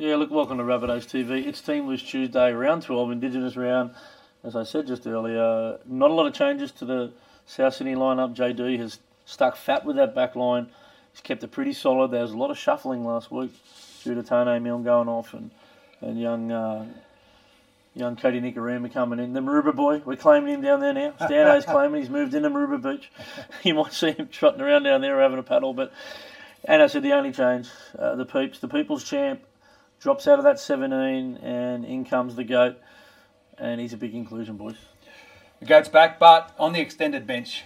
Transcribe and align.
Yeah, 0.00 0.14
look, 0.14 0.30
welcome 0.30 0.58
to 0.58 0.62
Rabbitohs 0.62 1.06
TV. 1.06 1.44
It's 1.44 1.60
Team 1.60 1.88
List 1.88 2.06
Tuesday, 2.06 2.52
round 2.52 2.84
12, 2.84 3.10
Indigenous 3.10 3.56
round. 3.56 3.96
As 4.44 4.54
I 4.54 4.62
said 4.62 4.86
just 4.86 5.08
earlier, 5.08 5.80
not 5.86 6.12
a 6.12 6.14
lot 6.14 6.28
of 6.28 6.34
changes 6.34 6.70
to 6.70 6.84
the 6.84 7.10
South 7.46 7.74
Sydney 7.74 7.96
lineup. 7.96 8.36
JD 8.36 8.78
has 8.78 9.00
stuck 9.24 9.56
fat 9.56 9.84
with 9.84 9.96
that 9.96 10.14
back 10.14 10.36
line. 10.36 10.68
He's 11.10 11.20
kept 11.20 11.42
it 11.42 11.50
pretty 11.50 11.72
solid. 11.72 12.12
There 12.12 12.22
was 12.22 12.30
a 12.30 12.36
lot 12.36 12.52
of 12.52 12.56
shuffling 12.56 13.04
last 13.04 13.32
week 13.32 13.50
due 14.04 14.14
to 14.14 14.22
Taane 14.22 14.62
Milne 14.62 14.84
going 14.84 15.08
off 15.08 15.34
and, 15.34 15.50
and 16.00 16.20
young 16.20 16.52
uh, 16.52 16.86
young 17.96 18.14
Cody 18.14 18.40
Nikorima 18.40 18.92
coming 18.92 19.18
in. 19.18 19.32
The 19.32 19.40
Maroubra 19.40 19.74
boy, 19.74 20.02
we're 20.04 20.14
claiming 20.14 20.54
him 20.54 20.60
down 20.60 20.78
there 20.78 20.92
now. 20.92 21.14
Stano's 21.26 21.64
claiming 21.64 22.02
he's 22.02 22.08
moved 22.08 22.34
into 22.34 22.50
Maroubra 22.50 22.80
Beach. 22.80 23.10
you 23.64 23.74
might 23.74 23.92
see 23.92 24.12
him 24.12 24.28
trotting 24.28 24.60
around 24.60 24.84
down 24.84 25.00
there 25.00 25.20
having 25.20 25.40
a 25.40 25.42
paddle. 25.42 25.74
But 25.74 25.92
and 26.64 26.82
I 26.82 26.86
said 26.86 27.02
the 27.02 27.14
only 27.14 27.32
change, 27.32 27.68
uh, 27.98 28.14
the 28.14 28.24
peeps, 28.24 28.60
the 28.60 28.68
people's 28.68 29.02
champ 29.02 29.40
drops 30.00 30.26
out 30.26 30.38
of 30.38 30.44
that 30.44 30.60
17 30.60 31.38
and 31.38 31.84
in 31.84 32.04
comes 32.04 32.36
the 32.36 32.44
goat. 32.44 32.78
And 33.56 33.80
he's 33.80 33.92
a 33.92 33.96
big 33.96 34.14
inclusion, 34.14 34.56
boys. 34.56 34.76
The 35.60 35.66
goat's 35.66 35.88
back, 35.88 36.20
but 36.20 36.54
on 36.58 36.72
the 36.72 36.80
extended 36.80 37.26
bench, 37.26 37.64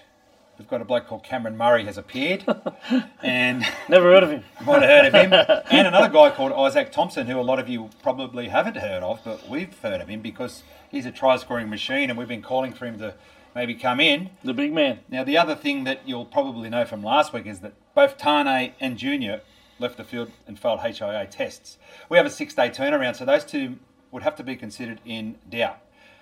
we've 0.59 0.69
got 0.69 0.81
a 0.81 0.85
bloke 0.85 1.07
called 1.07 1.23
Cameron 1.23 1.59
Murray 1.59 1.85
has 1.85 1.99
appeared, 1.99 2.45
and 3.23 3.67
Never 3.89 4.13
heard 4.13 4.23
of 4.23 4.31
him. 4.31 4.45
might 4.65 4.81
have 4.81 4.91
heard 4.91 5.07
of 5.07 5.15
him, 5.15 5.63
and 5.71 5.87
another 5.87 6.09
guy 6.09 6.31
called 6.31 6.53
Isaac 6.53 6.91
Thompson, 6.91 7.27
who 7.27 7.39
a 7.39 7.43
lot 7.43 7.59
of 7.59 7.69
you 7.69 7.91
probably 8.03 8.49
haven't 8.49 8.79
heard 8.79 9.03
of, 9.03 9.21
but 9.23 9.47
we've 9.47 9.79
heard 9.81 10.01
of 10.01 10.09
him 10.09 10.23
because 10.23 10.63
he's 10.91 11.05
a 11.05 11.11
try-scoring 11.11 11.69
machine, 11.69 12.09
and 12.09 12.19
we've 12.19 12.29
been 12.29 12.41
calling 12.41 12.73
for 12.73 12.87
him 12.87 12.99
to 12.99 13.15
maybe 13.55 13.75
come 13.75 14.01
in. 14.01 14.31
The 14.43 14.55
big 14.55 14.73
man. 14.73 15.01
Now, 15.11 15.23
the 15.23 15.37
other 15.37 15.55
thing 15.55 15.85
that 15.85 16.09
you'll 16.09 16.25
probably 16.25 16.71
know 16.71 16.87
from 16.87 17.03
last 17.03 17.35
week 17.35 17.45
is 17.45 17.61
that 17.61 17.75
both 17.95 18.17
Taane 18.17 18.73
and 18.81 18.97
Junior 18.97 19.43
left 19.83 19.97
the 19.99 20.05
field 20.05 20.31
and 20.47 20.59
failed 20.59 20.81
HIA 20.81 21.27
tests. 21.31 21.77
We 22.09 22.17
have 22.17 22.25
a 22.27 22.31
six-day 22.31 22.71
turnaround, 22.71 23.17
so 23.17 23.25
those 23.27 23.45
two 23.45 23.77
would 24.11 24.23
have 24.23 24.37
to 24.37 24.43
be 24.45 24.57
considered 24.57 25.01
in 25.05 25.37
doubt. 25.51 25.79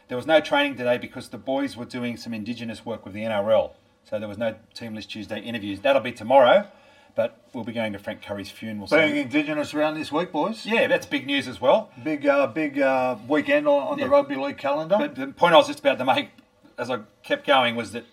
There 0.09 0.17
was 0.17 0.27
no 0.27 0.41
training 0.41 0.77
today 0.77 0.99
because 0.99 1.29
the 1.29 1.39
boys 1.39 1.77
were 1.77 1.85
doing 1.85 2.17
some 2.17 2.35
Indigenous 2.35 2.85
work 2.85 3.05
with 3.05 3.15
the 3.15 3.21
NRL, 3.23 3.73
so 4.09 4.19
there 4.19 4.29
was 4.29 4.39
no 4.39 4.57
Team 4.75 4.95
List 4.95 5.11
Tuesday 5.11 5.41
interviews. 5.41 5.81
That'll 5.81 6.03
be 6.03 6.11
tomorrow, 6.11 6.67
but 7.15 7.39
we'll 7.53 7.63
be 7.65 7.73
going 7.73 7.93
to 7.93 7.99
Frank 7.99 8.23
Curry's 8.23 8.51
funeral. 8.51 8.89
So 8.89 8.99
Being 8.99 9.17
Indigenous 9.17 9.73
around 9.75 9.95
this 9.95 10.11
week, 10.11 10.33
boys. 10.33 10.67
yeah, 10.67 10.89
that's 10.89 11.07
big 11.07 11.27
news 11.27 11.47
as 11.47 11.61
well. 11.61 11.91
Big, 12.03 12.27
uh, 12.27 12.49
big 12.49 12.81
uh, 12.81 13.17
weekend 13.29 13.69
on, 13.69 13.83
on 13.93 13.99
Yeah. 13.99 14.07
the 14.07 14.11
rugby 14.11 14.35
league 14.37 14.59
calendar. 14.59 14.97
But 14.99 15.15
the 15.15 15.29
point 15.29 15.55
I 15.55 15.59
was 15.59 15.69
just 15.69 15.81
about 15.81 15.99
to 15.99 16.05
make, 16.05 16.31
as 16.79 16.91
I 16.91 17.01
kept 17.23 17.47
going, 17.47 17.77
was 17.77 17.93
that 17.93 18.05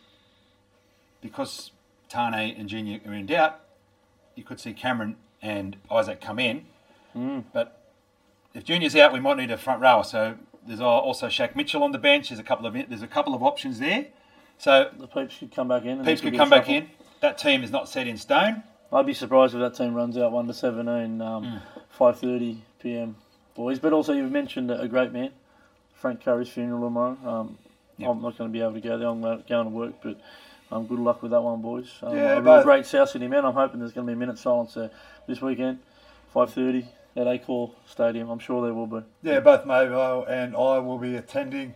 because 1.22 1.72
Taane 2.11 2.59
and 2.59 2.70
Junior 2.70 3.00
are 3.08 3.14
in 3.14 3.26
doubt, 3.26 3.59
you 4.36 4.44
could 4.44 4.59
see 4.59 4.73
Cameron 4.73 5.16
and 5.42 5.78
Isaac 5.92 6.22
come 6.22 6.40
in. 6.40 6.66
But 7.54 7.82
if 8.54 8.64
Junior's 8.64 8.96
out, 8.96 9.12
we 9.12 9.20
might 9.20 9.38
need 9.38 9.50
a 9.52 9.58
front 9.58 9.82
rower. 9.82 10.04
So 10.04 10.36
there's 10.68 10.82
also 10.82 11.28
Shaq 11.28 11.56
Mitchell 11.56 11.84
on 11.84 11.92
the 11.92 11.98
bench. 11.98 12.30
There's 12.30 12.40
a 12.40 12.44
couple 12.44 12.66
of 12.68 12.74
there's 12.74 13.02
a 13.02 13.08
couple 13.08 13.34
of 13.34 13.42
options 13.42 13.80
there. 13.80 14.08
So 14.60 14.90
The 14.98 15.08
peeps 15.08 15.38
could 15.38 15.52
come 15.52 15.68
back 15.68 15.86
in. 15.86 16.04
Peeps 16.04 16.22
could 16.22 16.36
come 16.36 16.50
back 16.50 16.70
in. 16.70 16.90
That 17.22 17.38
team 17.38 17.64
is 17.64 17.72
not 17.72 17.90
set 17.90 18.08
in 18.08 18.18
stone. 18.18 18.64
I'd 18.94 19.06
be 19.06 19.14
surprised 19.14 19.54
if 19.56 19.60
that 19.60 19.76
team 19.76 19.94
runs 19.96 20.18
out 20.18 20.32
one 20.32 20.48
to 20.48 20.54
seventeen, 20.54 21.22
um, 21.22 21.60
five 21.90 22.20
thirty 22.20 22.64
p.m. 22.80 23.16
boys. 23.56 23.80
But 23.80 23.94
also, 23.94 24.14
you've 24.14 24.32
mentioned 24.32 24.70
a 24.72 24.88
great 24.88 25.12
man, 25.12 25.32
Frank 25.96 26.22
Curry's 26.24 26.50
funeral 26.50 26.82
tomorrow. 26.84 27.18
Um, 27.26 27.58
Yep. 28.00 28.10
I'm 28.12 28.22
not 28.22 28.38
going 28.38 28.52
to 28.52 28.54
be 28.54 28.62
able 28.62 28.74
to 28.74 28.80
go 28.80 28.96
there. 29.00 29.08
I'm 29.08 29.22
going 29.22 29.44
to 29.48 29.64
work, 29.72 29.94
but 30.04 30.22
um, 30.72 30.86
good 30.88 31.00
luck 31.00 31.22
with 31.22 31.32
that 31.32 31.42
one, 31.42 31.62
boys. 31.62 31.92
Um, 32.02 32.16
Yeah, 32.16 32.38
a 32.38 32.42
real 32.42 32.64
great 32.64 32.86
South 32.86 33.10
Sydney 33.10 33.28
man. 33.28 33.46
I'm 33.46 33.54
hoping 33.54 33.80
there's 33.80 33.94
going 33.94 34.06
to 34.06 34.12
be 34.12 34.16
a 34.16 34.20
minute 34.20 34.38
silence 34.38 34.73
there 34.73 34.92
this 35.28 35.42
weekend, 35.42 35.80
five 36.34 36.54
thirty 36.54 36.88
at 37.16 37.26
Accor 37.26 37.72
Stadium. 37.88 38.30
I'm 38.30 38.40
sure 38.40 38.64
there 38.64 38.73
will 38.73 38.88
be. 38.88 39.02
Yeah, 39.23 39.40
both 39.40 39.66
Mavo 39.66 40.30
and 40.30 40.56
I 40.56 40.80
will 40.80 40.98
be 41.00 41.16
attending 41.16 41.73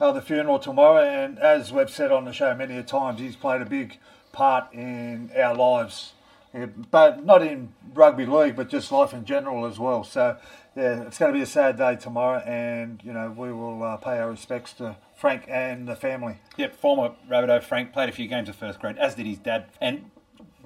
uh, 0.00 0.12
the 0.12 0.22
funeral 0.22 0.58
tomorrow. 0.58 1.02
And 1.02 1.38
as 1.38 1.72
we've 1.72 1.90
said 1.90 2.12
on 2.12 2.24
the 2.24 2.32
show 2.32 2.54
many 2.54 2.76
a 2.76 2.82
times, 2.82 3.20
he's 3.20 3.36
played 3.36 3.60
a 3.62 3.66
big 3.66 3.98
part 4.32 4.72
in 4.72 5.30
our 5.36 5.54
lives, 5.54 6.12
Yeah, 6.52 6.66
but 6.90 7.24
not 7.24 7.42
in 7.42 7.72
rugby 7.94 8.26
league, 8.26 8.56
but 8.56 8.68
just 8.68 8.92
life 8.92 9.12
in 9.14 9.24
general 9.24 9.64
as 9.64 9.78
well. 9.78 10.04
So, 10.04 10.36
yeah, 10.76 11.02
it's 11.02 11.18
going 11.18 11.32
to 11.32 11.38
be 11.38 11.42
a 11.42 11.46
sad 11.46 11.78
day 11.78 11.96
tomorrow, 11.96 12.40
and 12.40 13.00
you 13.04 13.12
know 13.12 13.30
we 13.30 13.52
will 13.52 13.82
uh, 13.82 13.96
pay 13.96 14.18
our 14.18 14.30
respects 14.30 14.72
to 14.74 14.96
Frank 15.16 15.44
and 15.48 15.86
the 15.86 15.96
family. 15.96 16.38
Yep, 16.56 16.76
former 16.76 17.14
Rabbitoh 17.28 17.62
Frank 17.62 17.92
played 17.92 18.08
a 18.08 18.12
few 18.12 18.26
games 18.26 18.48
of 18.48 18.56
first 18.56 18.80
grade, 18.80 18.98
as 18.98 19.14
did 19.14 19.26
his 19.26 19.38
dad. 19.38 19.66
And 19.80 20.10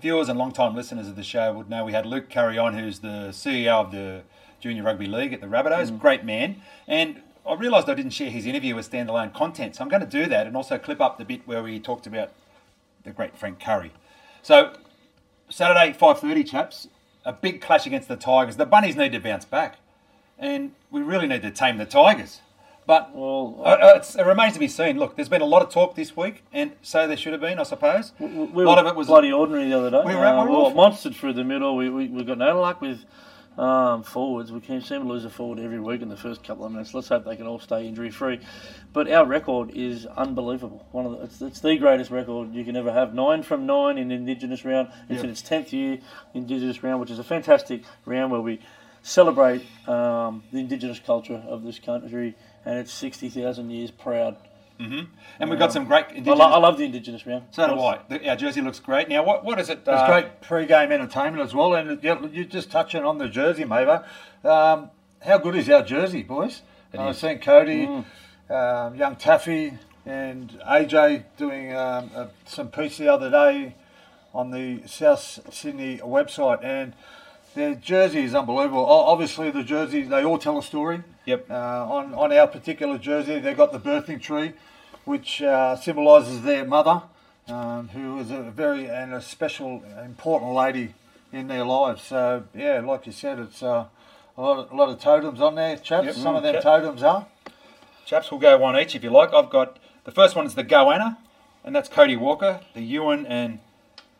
viewers 0.01 0.29
and 0.29 0.39
long-time 0.39 0.75
listeners 0.75 1.09
of 1.09 1.17
the 1.17 1.23
show 1.23 1.53
would 1.53 1.69
know 1.69 1.85
we 1.85 1.93
had 1.93 2.07
Luke 2.07 2.31
Curry 2.31 2.59
on, 2.59 2.75
who's 2.75 3.01
the 3.01 3.29
CEO 3.31 3.85
of 3.85 3.93
the 3.93 4.23
Junior 4.61 4.83
Rugby 4.83 5.07
League 5.07 5.33
at 5.33 5.41
the 5.41 5.47
Rabbitohs. 5.47 5.91
Mm. 5.91 5.99
Great 5.99 6.25
man. 6.25 6.63
And 6.87 7.23
I 7.47 7.55
realised 7.55 7.89
I 7.89 7.95
didn't 7.95 8.13
share 8.13 8.31
his 8.31 8.47
interview 8.47 8.77
as 8.79 8.89
standalone 8.89 9.33
content, 9.33 9.77
so 9.77 9.83
I'm 9.83 9.89
going 9.89 10.01
to 10.01 10.07
do 10.07 10.27
that 10.27 10.47
and 10.47 10.57
also 10.57 10.79
clip 10.79 11.01
up 11.01 11.19
the 11.19 11.25
bit 11.25 11.47
where 11.47 11.63
we 11.63 11.79
talked 11.79 12.07
about 12.07 12.33
the 13.05 13.11
great 13.11 13.37
Frank 13.37 13.61
Curry. 13.61 13.93
So 14.43 14.75
Saturday, 15.49 15.97
5.30, 15.97 16.47
chaps, 16.47 16.89
a 17.25 17.33
big 17.33 17.61
clash 17.61 17.87
against 17.87 18.09
the 18.09 18.17
Tigers. 18.17 18.57
The 18.57 18.67
Bunnies 18.67 18.97
need 18.97 19.13
to 19.13 19.21
bounce 19.21 19.45
back. 19.45 19.79
And 20.39 20.73
we 20.91 21.01
really 21.01 21.27
need 21.27 21.43
to 21.43 21.51
tame 21.51 21.79
the 21.79 21.87
Tigers. 21.87 22.41
But 22.89 23.15
Well, 23.15 23.61
uh, 23.61 23.69
uh, 23.69 23.93
it's, 23.97 24.17
it 24.17 24.25
remains 24.25 24.55
to 24.55 24.59
be 24.59 24.67
seen. 24.67 24.99
Look, 24.99 25.15
there's 25.15 25.29
been 25.29 25.43
a 25.43 25.45
lot 25.45 25.61
of 25.61 25.69
talk 25.69 25.95
this 25.95 26.17
week, 26.17 26.43
and 26.55 26.73
so 26.81 27.07
there 27.07 27.19
should 27.19 27.33
have 27.33 27.41
been, 27.43 27.59
I 27.59 27.65
suppose. 27.65 28.13
We, 28.19 28.27
a 28.27 28.31
lot 28.33 28.55
were 28.55 28.69
of 28.81 28.87
it 28.87 28.97
was 28.97 29.09
bloody 29.09 29.31
ordinary 29.31 29.69
the 29.69 29.79
other 29.79 29.91
day. 29.91 30.03
We 30.07 30.15
were- 30.15 30.25
Uh, 30.25 30.43
we 30.45 30.49
were 30.51 30.51
we 30.51 30.57
were 30.57 30.63
awful. 30.63 31.11
monstered 31.11 31.15
through 31.15 31.35
the 31.35 31.45
middle. 31.45 31.77
We, 31.77 31.91
we, 31.91 32.09
we 32.09 32.25
got 32.25 32.39
no 32.39 32.59
luck 32.59 32.81
with 32.81 33.05
um, 33.59 34.05
forwards. 34.05 34.53
We 34.53 34.61
can 34.63 34.81
seem 34.81 35.03
to 35.03 35.07
lose 35.07 35.27
a 35.27 35.29
forward 35.29 35.59
every 35.59 35.79
week 35.81 36.01
in 36.01 36.09
the 36.09 36.17
first 36.17 36.43
couple 36.43 36.65
of 36.65 36.73
minutes. 36.73 36.95
Let's 36.95 37.09
hope 37.11 37.27
they 37.27 37.37
can 37.37 37.47
all 37.47 37.59
stay 37.61 37.87
injury 37.87 38.09
free. 38.11 38.41
But 38.95 39.11
our 39.13 39.27
record 39.27 39.71
is 39.75 40.07
unbelievable. 40.07 40.87
One 40.93 41.05
of 41.05 41.13
the, 41.13 41.25
it's, 41.25 41.43
it's 41.43 41.61
the 41.61 41.77
greatest 41.77 42.11
record 42.11 42.55
you 42.55 42.65
can 42.65 42.75
ever 42.75 42.91
have. 42.91 43.13
Nine 43.13 43.43
from 43.43 43.67
nine 43.67 43.99
in 43.99 44.11
Indigenous 44.11 44.65
round. 44.65 44.89
It's 45.11 45.23
in 45.23 45.29
its 45.29 45.43
tenth 45.43 45.75
year 45.75 45.99
Indigenous 46.33 46.83
round, 46.83 47.01
which 47.03 47.11
is 47.11 47.19
a 47.19 47.25
fantastic 47.25 47.83
round 48.07 48.33
where 48.33 48.41
we 48.41 48.61
celebrate 49.03 49.63
um, 49.87 50.43
the 50.53 50.59
Indigenous 50.59 50.99
culture 51.01 51.43
of 51.47 51.63
this 51.65 51.79
country 51.79 52.35
and 52.69 52.79
it's 52.79 52.93
sixty 52.93 53.29
thousand 53.31 53.71
years 53.71 53.91
proud. 53.91 54.37
Mhm. 54.79 55.09
and 55.41 55.51
we've 55.51 55.59
got 55.59 55.73
some 55.73 55.87
great 55.87 56.05
I, 56.15 56.21
lo- 56.35 56.53
I 56.53 56.59
love 56.59 56.79
the 56.79 56.85
Indigenous 56.85 57.27
round. 57.27 57.47
so 57.51 57.67
do 57.67 57.81
I. 57.81 57.99
The, 58.09 58.29
our 58.29 58.37
jersey 58.37 58.61
looks 58.61 58.79
great. 58.79 59.09
Now, 59.09 59.25
what 59.25 59.45
what 59.45 59.59
is 59.59 59.69
it? 59.71 59.79
It's 59.79 59.89
uh, 59.89 60.07
great 60.07 60.41
pre-game 60.41 60.93
entertainment 60.93 61.43
as 61.43 61.53
well, 61.53 61.75
and 61.75 62.01
yeah, 62.01 62.25
you're 62.31 62.45
just 62.45 62.71
touching 62.71 63.03
on 63.05 63.19
the 63.19 63.29
jersey, 63.29 63.65
Mavo. 63.65 64.05
Um, 64.45 64.91
how 65.21 65.39
good 65.39 65.57
is 65.57 65.69
our 65.69 65.83
jersey, 65.83 66.23
boys? 66.23 66.63
I've 66.97 67.11
is. 67.11 67.19
seen 67.19 67.41
Cody, 67.41 67.87
um, 68.49 68.95
young 68.95 69.17
Taffy, 69.17 69.79
and 70.07 70.51
AJ 70.65 71.25
doing 71.37 71.75
um, 71.75 72.11
uh, 72.15 72.27
some 72.47 72.69
piece 72.69 72.99
the 72.99 73.13
other 73.13 73.31
day 73.31 73.75
on 74.33 74.53
the 74.53 74.87
South 74.87 75.41
Sydney 75.53 75.99
website, 75.99 76.63
and 76.63 76.93
their 77.59 77.75
jersey 77.75 78.23
is 78.23 78.35
unbelievable. 78.35 78.87
Obviously, 78.87 79.51
the 79.51 79.65
jersey 79.65 80.03
they 80.03 80.25
all 80.25 80.39
tell 80.39 80.59
a 80.59 80.63
story. 80.63 81.03
Yep. 81.27 81.51
Uh, 81.51 81.55
on 81.55 82.15
on 82.15 82.33
our 82.33 82.47
particular 82.47 82.99
jersey, 82.99 83.41
they've 83.41 83.57
got 83.57 83.73
the 83.73 83.81
birthing 83.81 84.23
tree, 84.23 84.53
which 85.05 85.43
uh, 85.43 85.75
symbolises 85.77 86.43
their 86.43 86.65
mother, 86.65 87.03
um, 87.49 87.89
who 87.89 88.19
is 88.21 88.31
a 88.31 88.43
very 88.43 88.89
and 88.89 89.13
a 89.13 89.21
special, 89.21 89.83
important 90.05 90.53
lady 90.53 90.95
in 91.33 91.49
their 91.49 91.65
lives. 91.65 92.03
So 92.03 92.45
yeah, 92.55 92.81
like 92.81 93.07
you 93.07 93.13
said, 93.13 93.41
it's 93.41 93.61
uh, 93.63 93.87
a 94.37 94.41
lot 94.41 94.59
of, 94.59 94.71
a 94.71 94.77
lot 94.77 94.89
of 94.89 95.01
totems 95.01 95.41
on 95.41 95.57
there, 95.57 95.77
chaps. 95.77 96.07
Yep. 96.07 96.15
Some 96.15 96.37
of 96.37 96.43
them 96.45 96.55
Yep. 96.55 96.63
totems 96.63 97.03
are. 97.03 97.27
Chaps, 98.07 98.31
we'll 98.31 98.41
go 98.41 98.57
one 98.57 98.79
each 98.79 98.95
if 98.95 99.03
you 99.03 99.11
like. 99.11 99.35
I've 99.35 99.51
got 99.51 99.79
the 100.05 100.13
first 100.13 100.37
one 100.37 100.47
is 100.47 100.55
the 100.55 100.65
Goanna, 100.65 101.19
and 101.65 101.75
that's 101.75 101.89
Cody 101.89 102.17
Walker. 102.17 102.61
The 102.73 102.95
Yuin 102.95 103.27
and 103.29 103.59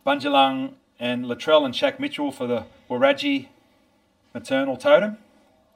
Bundjalung 0.05 0.75
and 1.01 1.25
Latrell 1.27 1.65
and 1.65 1.75
Shaq 1.75 1.99
Mitchell 1.99 2.31
for 2.33 2.47
the 2.47 2.65
Wiradjuri 2.91 3.49
maternal 4.35 4.77
totem. 4.77 5.19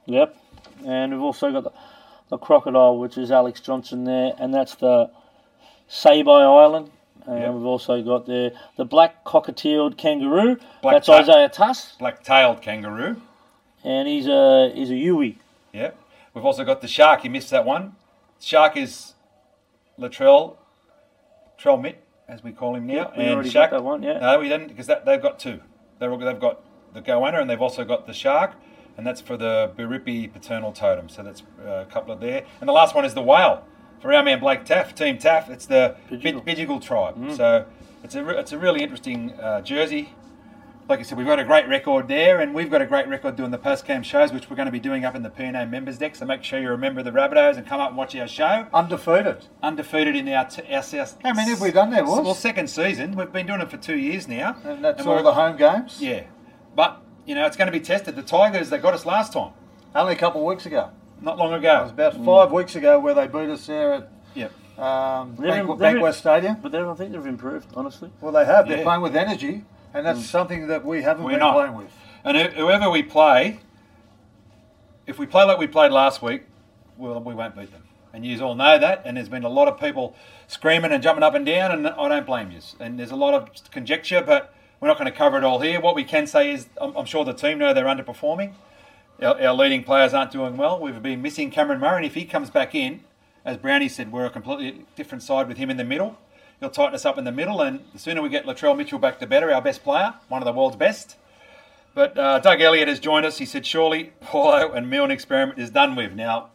Yep. 0.05 0.35
And 0.85 1.11
we've 1.13 1.21
also 1.21 1.51
got 1.51 1.63
the, 1.63 1.71
the 2.29 2.37
crocodile, 2.37 2.97
which 2.97 3.17
is 3.17 3.31
Alex 3.31 3.59
Johnson 3.61 4.03
there, 4.03 4.33
and 4.39 4.53
that's 4.53 4.75
the 4.75 5.09
Saibai 5.89 6.41
Island. 6.63 6.91
And 7.25 7.39
Yep. 7.39 7.53
we've 7.53 7.65
also 7.65 8.01
got 8.03 8.25
the 8.25 8.53
the 8.75 8.83
black 8.83 9.23
cockatieled 9.23 9.97
kangaroo. 9.97 10.57
Black 10.81 10.95
that's 10.95 11.07
ta- 11.07 11.19
Isaiah 11.19 11.47
Tass, 11.47 11.95
Black-tailed 11.97 12.61
kangaroo. 12.61 13.21
and 13.85 14.07
he's 14.09 14.27
a 14.27 14.71
he's 14.75 14.89
a 14.91 14.95
Yui. 14.95 15.37
Yep. 15.71 15.97
We've 16.33 16.43
also 16.45 16.65
got 16.65 16.81
the 16.81 16.87
shark. 16.89 17.23
You 17.23 17.29
missed 17.29 17.49
that 17.51 17.63
one. 17.65 17.95
Shark 18.41 18.75
is 18.75 19.13
Latrell, 19.97 20.57
Trell 21.57 21.79
Mitt, 21.81 22.02
as 22.27 22.43
we 22.43 22.51
call 22.51 22.75
him 22.75 22.87
now. 22.87 22.93
Yep, 22.93 23.17
we 23.17 23.23
and 23.23 23.33
already 23.33 23.49
Shark. 23.49 23.71
got 23.71 23.77
that 23.77 23.83
one, 23.83 24.03
yeah. 24.03 24.19
No, 24.19 24.39
we 24.39 24.49
didn't 24.49 24.67
because 24.69 24.87
they've 24.87 25.21
got 25.21 25.39
two. 25.39 25.59
They're, 25.99 26.15
they've 26.17 26.39
got 26.39 26.61
the 26.93 27.01
goanna 27.01 27.41
and 27.41 27.49
they've 27.49 27.61
also 27.61 27.83
got 27.83 28.05
the 28.07 28.13
shark, 28.13 28.53
and 28.97 29.05
that's 29.05 29.21
for 29.21 29.37
the 29.37 29.71
Biripi 29.77 30.31
paternal 30.31 30.71
totem. 30.71 31.09
So 31.09 31.23
that's 31.23 31.43
uh, 31.65 31.69
a 31.69 31.85
couple 31.85 32.13
of 32.13 32.19
there. 32.19 32.45
And 32.59 32.67
the 32.67 32.73
last 32.73 32.95
one 32.95 33.05
is 33.05 33.13
the 33.13 33.23
whale 33.23 33.65
for 33.99 34.13
our 34.13 34.23
man 34.23 34.39
Blake 34.39 34.65
Taaffe, 34.65 34.93
Team 34.95 35.17
Taff. 35.17 35.49
It's 35.49 35.65
the 35.65 35.95
Bidjigal. 36.11 36.43
Bid- 36.45 36.57
Bidjigal 36.57 36.81
tribe. 36.81 37.17
So 37.35 37.65
it's 38.03 38.15
a 38.15 38.27
it's 38.39 38.51
a 38.51 38.57
really 38.57 38.81
interesting 38.81 39.31
uh, 39.39 39.61
jersey. 39.61 40.09
Like 40.89 40.99
I 40.99 41.03
said, 41.03 41.17
we've 41.17 41.27
got 41.27 41.39
a 41.39 41.43
great 41.45 41.67
record 41.67 42.07
there, 42.07 42.41
and 42.41 42.53
we've 42.53 42.69
got 42.69 42.81
a 42.81 42.85
great 42.85 43.07
record 43.07 43.35
doing 43.35 43.51
the 43.51 43.57
post 43.57 43.85
game 43.85 44.03
shows, 44.03 44.33
which 44.33 44.49
we're 44.49 44.55
going 44.57 44.65
to 44.65 44.71
be 44.71 44.79
doing 44.79 45.05
up 45.05 45.15
in 45.15 45.23
the 45.23 45.29
P&A 45.29 45.65
members 45.65 45.97
deck. 45.97 46.15
So 46.15 46.25
make 46.25 46.43
sure 46.43 46.59
you're 46.59 46.73
a 46.73 46.77
member 46.77 46.99
of 46.99 47.05
the 47.05 47.11
Rabbitohs 47.11 47.55
and 47.57 47.65
come 47.65 47.79
up 47.79 47.89
and 47.89 47.97
watch 47.97 48.15
our 48.15 48.27
show. 48.27 48.67
Undefeated. 48.73 49.45
Undefeated 49.61 50.15
in 50.15 50.27
our, 50.29 50.45
t- 50.45 50.61
our 50.73 50.83
South. 50.83 51.17
How 51.23 51.33
many 51.33 51.51
have 51.51 51.61
we 51.61 51.71
done 51.71 51.89
there, 51.89 52.03
Woz? 52.03 52.25
Well, 52.25 52.33
second 52.35 52.69
season. 52.69 53.15
We've 53.15 53.31
been 53.31 53.47
doing 53.47 53.61
it 53.61 53.69
for 53.71 53.77
two 53.77 53.97
years 53.97 54.27
now. 54.27 54.57
And 54.65 54.83
that's 54.83 54.99
And 54.99 55.09
all 55.09 55.23
the 55.23 55.33
home 55.33 55.55
games? 55.57 55.97
Yeah, 56.01 56.23
but 56.75 57.01
you 57.25 57.35
know 57.35 57.45
it's 57.45 57.55
going 57.55 57.67
to 57.67 57.71
be 57.71 57.79
tested. 57.79 58.15
The 58.17 58.23
Tigers 58.23 58.69
they 58.69 58.77
got 58.77 58.93
us 58.93 59.05
last 59.05 59.31
time, 59.33 59.51
Only 59.95 60.13
a 60.13 60.17
couple 60.17 60.41
of 60.41 60.47
weeks 60.47 60.65
ago. 60.65 60.89
not 61.21 61.37
long 61.37 61.53
ago. 61.53 61.77
It 61.79 61.81
was 61.83 61.91
ago. 61.91 62.07
about 62.09 62.25
five 62.25 62.51
weeks 62.51 62.75
ago 62.75 62.99
where 62.99 63.13
they 63.13 63.27
beat 63.27 63.49
us 63.49 63.65
there 63.67 63.93
at 63.93 64.09
Yeah. 64.35 64.47
um, 64.77 65.35
They're 65.39 65.59
in- 65.61 65.67
Bank, 65.67 65.79
they're 65.79 65.95
in- 65.97 66.03
Bankwest 66.03 66.15
Stadium. 66.15 66.57
But 66.61 66.73
they've- 66.73 66.85
I 66.87 66.93
think 66.95 67.13
they've 67.13 67.25
improved, 67.25 67.67
honestly. 67.75 68.11
Well, 68.19 68.33
they 68.33 68.43
have. 68.45 68.67
They're 68.67 68.79
Yeah. 68.79 68.83
playing 68.83 69.01
with 69.01 69.15
energy, 69.15 69.63
and 69.93 70.05
that's 70.05 70.19
mm. 70.19 70.23
something 70.23 70.67
that 70.67 70.85
we 70.85 71.01
haven't 71.01 71.23
We're 71.23 71.31
been 71.31 71.39
not. 71.39 71.53
playing 71.53 71.75
with. 71.75 71.91
And 72.23 72.53
whoever 72.53 72.89
we 72.89 73.03
play, 73.03 73.59
if 75.05 75.19
we 75.19 75.25
play 75.25 75.43
like 75.43 75.57
we 75.57 75.67
played 75.67 75.91
last 75.91 76.21
week, 76.21 76.43
well, 76.97 77.19
we 77.21 77.33
won't 77.33 77.55
beat 77.55 77.71
them. 77.71 77.83
And 78.13 78.25
you 78.25 78.39
all 78.41 78.55
know 78.55 78.77
that. 78.77 79.01
And 79.05 79.17
there's 79.17 79.29
been 79.29 79.43
a 79.43 79.49
lot 79.49 79.67
of 79.67 79.79
people 79.79 80.15
screaming 80.47 80.91
and 80.91 81.01
jumping 81.01 81.23
up 81.23 81.33
and 81.33 81.45
down, 81.45 81.71
and 81.71 81.87
I 81.87 82.07
don't 82.07 82.25
blame 82.25 82.51
you. 82.51 82.59
And 82.79 82.97
there's 82.97 83.11
a 83.11 83.15
lot 83.15 83.33
of 83.33 83.49
conjecture, 83.71 84.21
but 84.21 84.53
we're 84.79 84.87
not 84.87 84.97
going 84.97 85.11
to 85.11 85.17
cover 85.17 85.37
it 85.37 85.43
all 85.43 85.59
here. 85.59 85.81
What 85.81 85.95
we 85.95 86.03
can 86.03 86.27
say 86.27 86.51
is, 86.51 86.67
I'm, 86.79 86.95
I'm 86.95 87.05
sure 87.05 87.25
the 87.25 87.33
team 87.33 87.57
know 87.57 87.73
they're 87.73 87.85
underperforming. 87.85 88.53
Our, 89.21 89.41
our 89.41 89.53
leading 89.53 89.83
players 89.83 90.13
aren't 90.13 90.31
doing 90.31 90.57
well. 90.57 90.79
We've 90.79 91.01
been 91.01 91.21
missing 91.21 91.51
Cameron 91.51 91.79
Murray, 91.79 91.97
and 91.97 92.05
if 92.05 92.13
he 92.13 92.25
comes 92.25 92.49
back 92.49 92.75
in, 92.75 93.01
as 93.43 93.57
Brownie 93.57 93.89
said, 93.89 94.11
we're 94.11 94.25
a 94.25 94.29
completely 94.29 94.85
different 94.95 95.23
side 95.23 95.47
with 95.47 95.57
him 95.57 95.69
in 95.69 95.77
the 95.77 95.83
middle. 95.83 96.17
He'll 96.59 96.69
tighten 96.69 96.95
us 96.95 97.05
up 97.05 97.17
in 97.17 97.23
the 97.23 97.31
middle, 97.31 97.61
and 97.61 97.81
the 97.93 97.99
sooner 97.99 98.21
we 98.21 98.29
get 98.29 98.45
Latrell 98.45 98.77
Mitchell 98.77 98.99
back, 98.99 99.19
the 99.19 99.27
better. 99.27 99.51
Our 99.51 99.61
best 99.61 99.83
player, 99.83 100.13
one 100.29 100.41
of 100.41 100.45
the 100.45 100.53
world's 100.53 100.77
best. 100.77 101.17
But 101.93 102.17
uh, 102.17 102.39
Doug 102.39 102.61
Elliott 102.61 102.87
has 102.87 102.99
joined 102.99 103.25
us. 103.25 103.37
He 103.37 103.45
said, 103.45 103.65
surely 103.65 104.13
Paulo 104.21 104.71
and 104.71 104.89
Milne 104.89 105.11
experiment 105.11 105.59
is 105.59 105.69
done 105.69 105.95
with. 105.95 106.13
Now, 106.13 106.49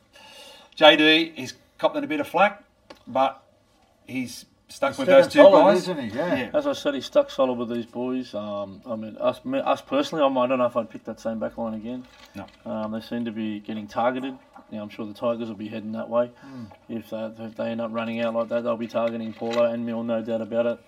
JD, 0.76 1.36
is 1.36 1.54
copping 1.78 2.02
a 2.02 2.06
bit 2.06 2.20
of 2.20 2.26
flack, 2.26 2.64
but 3.06 3.42
he's 4.06 4.46
stuck 4.68 4.98
with 4.98 5.08
those 5.08 5.28
two 5.28 5.40
solid, 5.40 5.72
guys. 5.72 5.82
isn't 5.82 5.98
he? 5.98 6.16
Yeah. 6.16 6.34
Yeah. 6.36 6.50
As 6.54 6.66
I 6.66 6.72
said, 6.72 6.94
he's 6.94 7.06
stuck 7.06 7.30
solid 7.30 7.54
with 7.54 7.70
these 7.70 7.86
boys. 7.86 8.34
Um, 8.34 8.80
I 8.86 8.96
mean, 8.96 9.16
us, 9.18 9.44
me, 9.44 9.58
us 9.58 9.80
personally, 9.80 10.24
I'm, 10.24 10.36
I 10.38 10.46
don't 10.46 10.58
know 10.58 10.66
if 10.66 10.76
I'd 10.76 10.90
pick 10.90 11.04
that 11.04 11.20
same 11.20 11.38
back 11.38 11.58
line 11.58 11.74
again. 11.74 12.06
No. 12.34 12.46
Um, 12.64 12.92
they 12.92 13.00
seem 13.00 13.24
to 13.24 13.32
be 13.32 13.60
getting 13.60 13.86
targeted. 13.86 14.38
Now, 14.70 14.82
I'm 14.82 14.90
sure 14.90 15.06
the 15.06 15.14
Tigers 15.14 15.48
will 15.48 15.56
be 15.56 15.68
heading 15.68 15.92
that 15.92 16.10
way. 16.10 16.30
Hmm. 16.42 16.64
If, 16.88 17.10
they, 17.10 17.32
if 17.38 17.56
they 17.56 17.70
end 17.70 17.80
up 17.80 17.90
running 17.92 18.20
out 18.20 18.34
like 18.34 18.48
that, 18.50 18.64
they'll 18.64 18.76
be 18.76 18.86
targeting 18.86 19.32
Paulo 19.32 19.64
and 19.64 19.86
Mill, 19.86 20.02
no 20.02 20.22
doubt 20.22 20.42
about 20.42 20.66
it. 20.66 20.78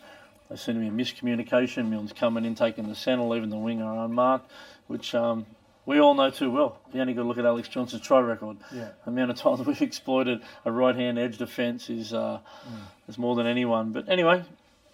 There 0.49 0.59
seem 0.59 0.75
to 0.75 0.81
be 0.81 0.89
a 0.89 0.91
miscommunication. 0.91 1.89
Milne's 1.89 2.13
coming 2.13 2.45
in, 2.45 2.55
taking 2.55 2.89
the 2.89 2.95
centre, 2.95 3.23
leaving 3.23 3.51
the 3.51 3.57
winger 3.57 4.05
unmarked, 4.05 4.51
which 4.89 5.15
um, 5.15 5.47
we 5.87 5.99
all 6.01 6.15
know 6.15 6.31
too 6.31 6.51
well. 6.51 6.79
You 6.93 7.01
only 7.01 7.15
got 7.15 7.23
to 7.23 7.29
look 7.29 7.39
at 7.39 7.47
Alex 7.47 7.69
Johnson's 7.69 8.03
try 8.03 8.21
record. 8.21 8.59
Yeah. 8.73 8.91
The 9.05 9.11
amount 9.11 9.31
of 9.31 9.37
times 9.37 9.61
we've 9.67 9.81
exploited 9.81 10.43
a 10.65 10.73
right-hand 10.73 11.19
edge 11.19 11.39
defence 11.39 11.91
is, 11.91 12.13
uh, 12.13 12.41
is 13.09 13.19
more 13.19 13.35
than 13.35 13.47
anyone. 13.47 13.93
But 13.93 14.09
anyway, 14.09 14.45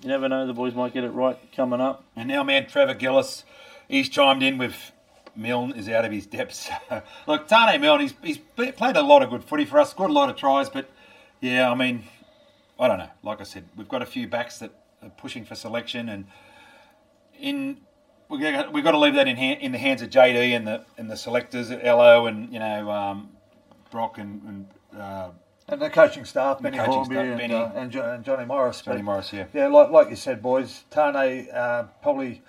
you 0.02 0.08
never 0.08 0.28
know. 0.28 0.46
The 0.46 0.54
boys 0.54 0.74
might 0.74 0.92
get 0.94 1.04
it 1.04 1.10
right 1.10 1.38
coming 1.54 1.80
up. 1.80 2.04
And 2.14 2.28
now, 2.28 2.42
man, 2.42 2.66
Trevor 2.66 2.94
Gillis, 2.94 3.44
he's 3.88 4.08
chimed 4.08 4.42
in 4.42 4.58
with 4.58 4.92
Milne 5.36 5.72
is 5.72 5.88
out 5.88 6.04
of 6.04 6.12
his 6.12 6.26
depths. 6.26 6.70
Look, 7.26 7.48
Taane 7.48 7.80
Milne, 7.80 8.00
he's, 8.00 8.14
he's 8.22 8.38
played 8.38 8.96
a 8.96 9.02
lot 9.02 9.22
of 9.22 9.30
good 9.30 9.44
footy 9.44 9.64
for 9.64 9.78
us, 9.78 9.90
scored 9.90 10.10
a 10.10 10.14
lot 10.14 10.30
of 10.30 10.36
tries, 10.36 10.70
but 10.70 10.90
yeah, 11.40 11.70
I 11.70 11.74
mean, 11.74 12.04
I 12.78 12.88
don't 12.88 12.98
know. 12.98 13.10
Like 13.22 13.40
I 13.40 13.44
said, 13.44 13.64
we've 13.76 13.88
got 13.88 14.02
a 14.02 14.06
few 14.06 14.26
backs 14.26 14.58
that 14.58 14.72
are 15.02 15.10
pushing 15.10 15.44
for 15.44 15.54
selection, 15.54 16.08
and 16.08 16.26
in 17.38 17.78
we've 18.28 18.40
got, 18.40 18.72
we've 18.72 18.84
got 18.84 18.92
to 18.92 18.98
leave 18.98 19.14
that 19.14 19.28
in, 19.28 19.36
hand, 19.36 19.60
in 19.60 19.72
the 19.72 19.78
hands 19.78 20.02
of 20.02 20.10
JD 20.10 20.56
and 20.56 20.66
the 20.66 20.84
and 20.98 21.10
the 21.10 21.16
selectors, 21.16 21.70
Elo 21.70 22.26
and 22.26 22.52
you 22.52 22.58
know 22.58 22.90
um, 22.90 23.30
Brock 23.90 24.18
and, 24.18 24.42
and 24.92 25.00
uh, 25.00 25.30
And 25.68 25.80
the 25.80 25.90
coaching 25.90 26.24
staff, 26.24 26.60
Benny 26.62 26.76
coaching 26.78 26.92
Hornby 26.92 27.14
staff, 27.14 27.26
and, 27.26 27.38
Benny. 27.38 27.54
uh, 27.54 27.70
and, 27.74 27.90
jo- 27.90 28.10
and 28.12 28.24
Johnny 28.24 28.44
Morris. 28.44 28.82
Johnny 28.82 28.98
But, 28.98 29.04
Morris. 29.04 29.32
Yeah, 29.32 29.46
Yeah, 29.52 29.68
like, 29.68 29.90
like 29.90 30.10
you 30.10 30.16
said, 30.16 30.42
boys, 30.42 30.84
Taane 30.90 31.54
uh, 31.54 31.84
probably 32.02 32.42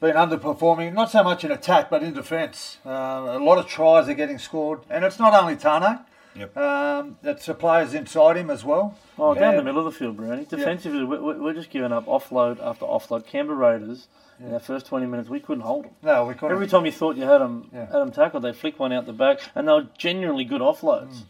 been 0.00 0.16
underperforming, 0.16 0.94
not 0.94 1.10
so 1.10 1.22
much 1.22 1.44
in 1.44 1.50
attack, 1.50 1.90
but 1.90 2.02
in 2.02 2.14
defence. 2.14 2.78
Uh, 2.86 2.90
a 2.90 3.38
lot 3.38 3.58
of 3.58 3.66
tries 3.66 4.08
are 4.08 4.14
getting 4.14 4.38
scored. 4.38 4.80
And 4.88 5.04
it's 5.04 5.18
not 5.18 5.34
only 5.34 5.56
Taane, 5.56 6.02
Yep. 6.36 6.56
um, 6.56 7.18
it's 7.24 7.46
the 7.46 7.54
players 7.54 7.92
inside 7.94 8.36
him 8.36 8.50
as 8.50 8.64
well. 8.64 8.96
Oh, 9.18 9.34
down 9.34 9.56
the 9.56 9.62
middle 9.64 9.84
of 9.86 9.92
the 9.92 9.98
field, 9.98 10.16
Brownie. 10.16 10.44
Defensively, 10.44 11.04
we 11.04 11.18
we- 11.18 11.38
we're 11.38 11.52
just 11.54 11.70
giving 11.70 11.92
up 11.92 12.06
offload 12.06 12.62
after 12.64 12.84
offload. 12.86 13.26
Canberra 13.26 13.56
Raiders, 13.58 14.06
in 14.38 14.54
our 14.54 14.60
first 14.60 14.86
20 14.86 15.04
minutes, 15.06 15.28
we 15.28 15.40
couldn't 15.40 15.64
hold 15.64 15.84
them. 15.86 15.90
No, 16.02 16.24
we 16.24 16.34
couldn't. 16.34 16.52
Every 16.52 16.66
time 16.66 16.86
you 16.86 16.92
thought 16.92 17.16
you 17.16 17.24
had 17.24 17.38
them, 17.42 17.68
Yeah. 17.74 17.80
had 17.80 17.90
them 17.98 18.10
tackled, 18.12 18.42
they 18.44 18.52
flick 18.52 18.78
one 18.78 18.92
out 18.92 19.04
the 19.06 19.12
back, 19.12 19.40
and 19.54 19.68
they 19.68 19.72
were 19.72 19.86
genuinely 19.98 20.44
good 20.44 20.62
offloads. 20.62 21.24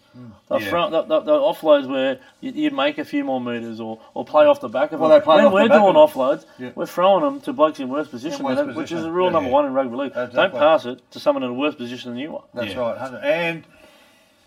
They're 0.48 0.60
Yeah. 0.60 0.68
front, 0.70 0.92
the, 0.92 1.02
the, 1.02 1.20
the 1.20 1.32
offloads 1.32 1.88
where 1.88 2.18
you- 2.40 2.52
you'd 2.52 2.72
make 2.74 2.98
a 2.98 3.04
few 3.04 3.24
more 3.24 3.40
meters 3.40 3.80
or, 3.80 3.98
or 4.14 4.24
play 4.24 4.44
off 4.46 4.60
the 4.60 4.68
back 4.68 4.92
of 4.92 5.00
Well, 5.00 5.08
them. 5.08 5.18
they 5.18 5.24
play 5.24 5.36
when 5.36 5.46
off 5.46 5.50
the 5.50 5.54
we're 5.54 5.68
back 5.68 5.80
doing 5.80 5.94
offloads, 5.94 6.44
Yeah. 6.58 6.70
we're 6.76 6.86
throwing 6.86 7.24
them 7.24 7.40
to 7.40 7.52
blokes 7.52 7.80
in 7.80 7.88
worse 7.88 8.06
position, 8.08 8.44
worse 8.44 8.58
than 8.58 8.70
it, 8.70 8.76
which 8.76 8.92
is 8.92 9.02
the 9.02 9.10
rule 9.10 9.26
Yeah. 9.26 9.32
number 9.32 9.50
one 9.50 9.64
in 9.66 9.72
rugby 9.72 9.96
league. 9.96 10.12
Don't 10.14 10.52
pass 10.52 10.84
it 10.86 11.00
to 11.12 11.18
someone 11.18 11.42
in 11.42 11.50
a 11.50 11.54
worse 11.54 11.74
position 11.74 12.10
than 12.12 12.18
you 12.20 12.36
are. 12.36 12.44
That's 12.54 12.74
Yeah. 12.74 12.80
right. 12.80 12.96
100. 12.96 13.24
And 13.24 13.64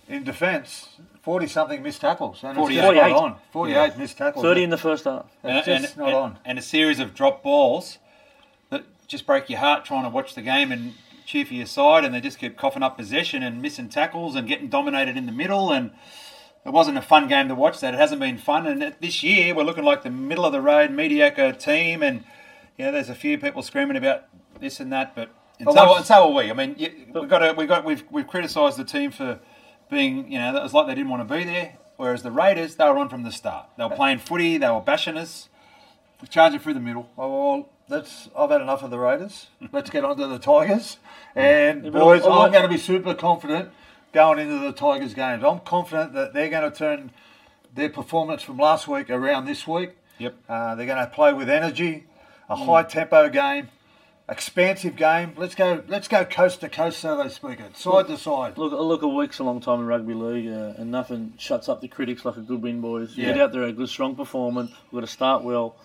in 0.08 0.24
defence, 0.24 0.90
40 1.22 1.48
something 1.48 1.82
missed 1.84 2.02
tackles. 2.02 2.44
And 2.44 2.56
48. 2.58 2.78
it's 2.78 2.88
just 2.88 3.12
not 3.12 3.24
on. 3.24 3.36
48 3.52 3.98
missed 3.98 4.18
tackles. 4.18 4.44
30 4.44 4.64
in 4.64 4.70
the 4.70 4.78
first 4.78 5.06
half. 5.06 5.26
It's 5.44 5.68
and, 5.68 5.82
just 5.84 5.96
and- 5.96 5.98
not 5.98 6.08
and- 6.10 6.18
on. 6.18 6.40
and 6.46 6.60
a 6.60 6.62
series 6.62 7.00
of 7.00 7.14
drop 7.14 7.44
balls 7.44 7.98
that 8.70 8.84
just 9.08 9.26
break 9.26 9.50
your 9.50 9.60
heart 9.60 9.86
trying 9.86 10.04
to 10.04 10.10
watch 10.10 10.36
the 10.36 10.42
game 10.42 10.72
and 10.72 10.94
cheer 11.26 11.46
for 11.46 11.54
your 11.54 11.66
side, 11.66 12.04
and 12.04 12.14
they 12.14 12.20
just 12.22 12.38
keep 12.38 12.58
coughing 12.58 12.84
up 12.84 12.98
possession 12.98 13.44
and 13.44 13.62
missing 13.62 13.88
tackles 13.90 14.36
and 14.36 14.48
getting 14.48 14.68
dominated 14.68 15.16
in 15.16 15.26
the 15.26 15.32
middle. 15.32 15.72
And 15.72 15.92
it 16.66 16.72
wasn't 16.72 16.98
a 16.98 17.02
fun 17.02 17.28
game 17.30 17.48
to 17.48 17.56
watch. 17.56 17.80
That 17.80 17.94
it 17.94 17.98
hasn't 18.00 18.20
been 18.20 18.38
fun. 18.38 18.68
And 18.68 18.94
this 19.00 19.24
year 19.24 19.56
we're 19.56 19.64
looking 19.64 19.86
like 19.86 20.04
the 20.04 20.10
middle 20.10 20.46
of 20.46 20.52
the 20.52 20.62
road 20.62 20.92
mediocre 20.92 21.54
team, 21.54 22.04
and 22.04 22.26
you 22.78 22.86
know 22.86 22.92
there's 22.92 23.10
a 23.10 23.16
few 23.16 23.38
people 23.38 23.62
screaming 23.62 23.96
about 23.98 24.26
this 24.60 24.80
and 24.82 24.92
that, 24.92 25.16
but. 25.16 25.30
And 25.60 25.66
But 25.68 25.76
so, 25.76 25.86
once- 25.86 25.98
and 26.00 26.06
so 26.08 26.30
are 26.30 26.34
we. 26.34 26.50
I 26.50 26.54
mean, 26.54 26.76
we've 27.14 27.30
got 27.30 27.40
to, 27.40 27.54
we 27.54 27.68
got 27.68 27.86
we've 27.86 28.04
we've 28.10 28.28
criticised 28.28 28.76
the 28.78 28.84
team 28.84 29.12
for 29.12 29.40
being, 29.94 30.32
you 30.32 30.40
know, 30.40 30.56
it 30.56 30.62
was 30.64 30.74
like 30.74 30.88
they 30.88 30.96
didn't 30.96 31.10
want 31.10 31.28
to 31.28 31.34
be 31.36 31.44
there. 31.44 31.78
Whereas 31.98 32.24
the 32.24 32.32
Raiders, 32.32 32.76
they 32.76 32.86
were 32.86 32.98
on 32.98 33.08
from 33.10 33.24
the 33.24 33.32
start. 33.32 33.68
They 33.78 33.84
were 33.84 33.96
playing 33.96 34.20
footy. 34.20 34.58
They 34.58 34.70
were 34.70 34.82
bashing 34.82 35.18
us. 35.18 35.50
Charging 36.30 36.60
through 36.60 36.74
the 36.76 36.80
middle. 36.80 37.10
Oh, 37.18 37.30
well, 37.58 37.70
that's, 37.90 38.30
I've 38.38 38.50
had 38.50 38.62
enough 38.62 38.82
of 38.82 38.92
the 38.92 38.98
Raiders. 38.98 39.48
Let's 39.74 39.90
get 39.90 40.06
on 40.06 40.16
to 40.18 40.28
the 40.28 40.40
Tigers. 40.40 40.98
And, 41.36 41.82
but 41.84 41.94
boys, 41.94 42.22
I- 42.24 42.28
I- 42.28 42.46
I'm 42.46 42.52
going 42.52 42.62
to 42.64 42.70
be 42.70 42.78
super 42.78 43.16
confident 43.16 43.72
going 44.14 44.38
into 44.38 44.60
the 44.60 44.72
Tigers 44.72 45.16
games. 45.16 45.44
I'm 45.44 45.60
confident 45.62 46.14
that 46.14 46.32
they're 46.34 46.50
going 46.50 46.72
to 46.72 46.78
turn 46.78 47.10
their 47.74 47.90
performance 47.90 48.44
from 48.44 48.58
last 48.60 48.88
week 48.88 49.10
around 49.10 49.46
this 49.46 49.66
week. 49.68 49.94
Yep. 50.20 50.36
Uh, 50.48 50.76
they're 50.76 50.86
going 50.86 51.00
to 51.04 51.08
play 51.08 51.34
with 51.34 51.50
energy, 51.50 52.04
a 52.50 52.56
high 52.56 52.84
tempo 52.84 53.30
game, 53.30 53.70
expansive 54.30 54.96
game. 54.96 55.34
Let's 55.36 55.56
go. 55.56 55.84
Let's 55.88 56.08
go 56.08 56.26
coast 56.26 56.62
to 56.62 56.70
coast, 56.70 57.00
so 57.00 57.22
they 57.22 57.30
speak 57.30 57.60
it, 57.60 57.76
side 57.78 58.08
to 58.08 58.18
side. 58.18 58.58
Look, 58.58 58.72
look, 58.72 59.02
a 59.02 59.08
week's 59.08 59.40
a 59.40 59.44
long 59.44 59.60
time 59.60 59.80
in 59.82 59.88
rugby 59.88 60.14
league, 60.14 60.48
uh, 60.48 60.74
and 60.78 60.92
nothing 60.92 61.34
shuts 61.38 61.68
up 61.70 61.82
the 61.82 61.88
critics 61.88 62.26
like 62.26 62.38
a 62.38 62.42
good 62.42 62.62
win, 62.62 62.82
boys. 62.82 63.16
Yeah. 63.18 63.28
Get 63.34 63.42
out 63.42 63.52
there, 63.52 63.64
a 63.64 63.72
good, 63.74 63.90
strong 63.90 64.16
performance. 64.16 64.72
We've 64.92 65.02
got 65.02 65.08
to 65.08 65.12
start 65.14 65.44
well, 65.44 65.76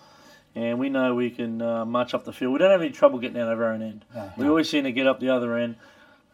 and 0.55 0.79
we 0.79 0.89
know 0.89 1.15
we 1.15 1.29
can 1.29 1.61
uh, 1.61 1.85
march 1.85 2.13
up 2.13 2.25
the 2.25 2.33
field. 2.33 2.53
We 2.53 2.59
don't 2.59 2.71
have 2.71 2.81
any 2.81 2.91
trouble 2.91 3.19
getting 3.19 3.39
out 3.39 3.51
of 3.51 3.59
our 3.59 3.73
own 3.73 3.81
end. 3.81 4.05
we 4.37 4.47
always 4.47 4.69
seem 4.69 4.85
to 4.85 4.91
get 4.91 5.07
up 5.07 5.19
the 5.19 5.29
other 5.29 5.55
end, 5.57 5.75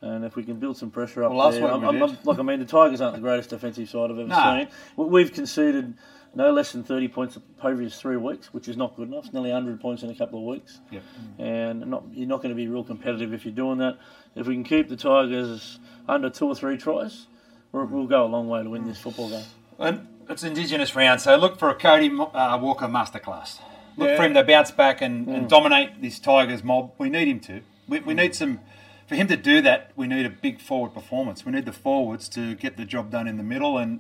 and 0.02 0.24
if 0.26 0.36
we 0.36 0.44
can 0.44 0.60
build 0.60 0.78
some 0.78 0.92
pressure 0.92 1.24
up 1.24 1.32
Well, 1.32 1.40
last 1.40 1.56
there, 1.56 1.68
I'm, 1.72 1.82
we 1.82 2.02
I'm, 2.02 2.18
look, 2.24 2.40
I 2.40 2.44
mean, 2.44 2.60
the 2.60 2.66
Tigers 2.66 3.02
aren't 3.02 3.16
the 3.16 3.22
greatest 3.22 3.50
defensive 3.50 3.90
side 3.90 4.12
I've 4.12 4.20
ever 4.20 4.28
No. 4.28 4.66
seen. 4.66 4.68
We've 5.08 5.34
conceded 5.34 5.96
no 6.36 6.51
less 6.51 6.74
than 6.74 6.84
30 6.84 7.08
points 7.08 7.36
the 7.36 7.39
previous 7.39 8.00
three 8.00 8.18
weeks, 8.18 8.54
which 8.54 8.68
is 8.68 8.75
not 8.77 8.96
good 8.96 9.08
enough. 9.08 9.25
It's 9.25 9.34
nearly 9.34 9.51
100 9.51 9.80
points 9.80 10.04
in 10.04 10.10
a 10.10 10.15
couple 10.15 10.39
of 10.39 10.46
weeks 10.46 10.80
Yep. 10.92 11.04
and 11.39 11.86
not, 11.88 12.04
you're 12.12 12.27
not 12.27 12.38
going 12.42 12.50
to 12.50 12.56
be 12.56 12.68
real 12.68 12.84
competitive 12.84 13.34
if 13.34 13.46
you're 13.46 13.54
doing 13.54 13.77
that. 13.80 13.98
If 14.36 14.48
we 14.48 14.54
can 14.54 14.63
keep 14.63 14.89
the 14.89 14.98
Tigers 14.98 15.80
under 16.08 16.30
two 16.30 16.48
or 16.48 16.56
three 16.56 16.77
tries, 16.77 17.27
we're, 17.72 17.86
mm. 17.86 17.89
we'll 17.89 18.08
go 18.08 18.25
a 18.25 18.27
long 18.27 18.48
way 18.50 18.63
to 18.63 18.70
win 18.70 18.86
this 18.86 19.00
football 19.00 19.30
game. 19.30 19.44
And 19.80 20.08
it's 20.30 20.44
Indigenous 20.44 20.96
round, 20.96 21.22
so 21.22 21.36
look 21.38 21.58
for 21.58 21.70
a 21.70 21.75
Cody 21.75 22.10
uh, 22.10 22.58
Walker 22.58 22.88
masterclass. 22.88 23.60
Look 23.98 24.10
Yeah. 24.10 24.18
for 24.18 24.24
him 24.24 24.34
to 24.34 24.44
bounce 24.44 24.72
back 24.72 25.01
and, 25.01 25.27
and 25.27 25.46
mm. 25.46 25.50
dominate 25.50 26.01
this 26.01 26.20
Tigers 26.20 26.63
mob. 26.63 26.92
We 26.98 27.10
need 27.10 27.27
him 27.27 27.39
to. 27.42 27.62
We, 27.88 28.00
we 28.00 28.13
need 28.13 28.32
mm. 28.32 28.36
some. 28.36 28.60
For 29.08 29.15
him 29.15 29.27
to 29.27 29.38
do 29.38 29.62
that, 29.62 29.92
we 29.96 30.08
need 30.08 30.25
a 30.25 30.30
big 30.32 30.60
forward 30.60 30.94
performance. 30.94 31.46
We 31.46 31.51
need 31.51 31.65
the 31.65 31.72
forwards 31.72 32.27
to 32.30 32.56
get 32.56 32.75
the 32.75 32.86
job 32.86 33.12
done 33.12 33.27
in 33.27 33.38
the 33.38 33.44
middle, 33.44 33.77
and 33.77 34.00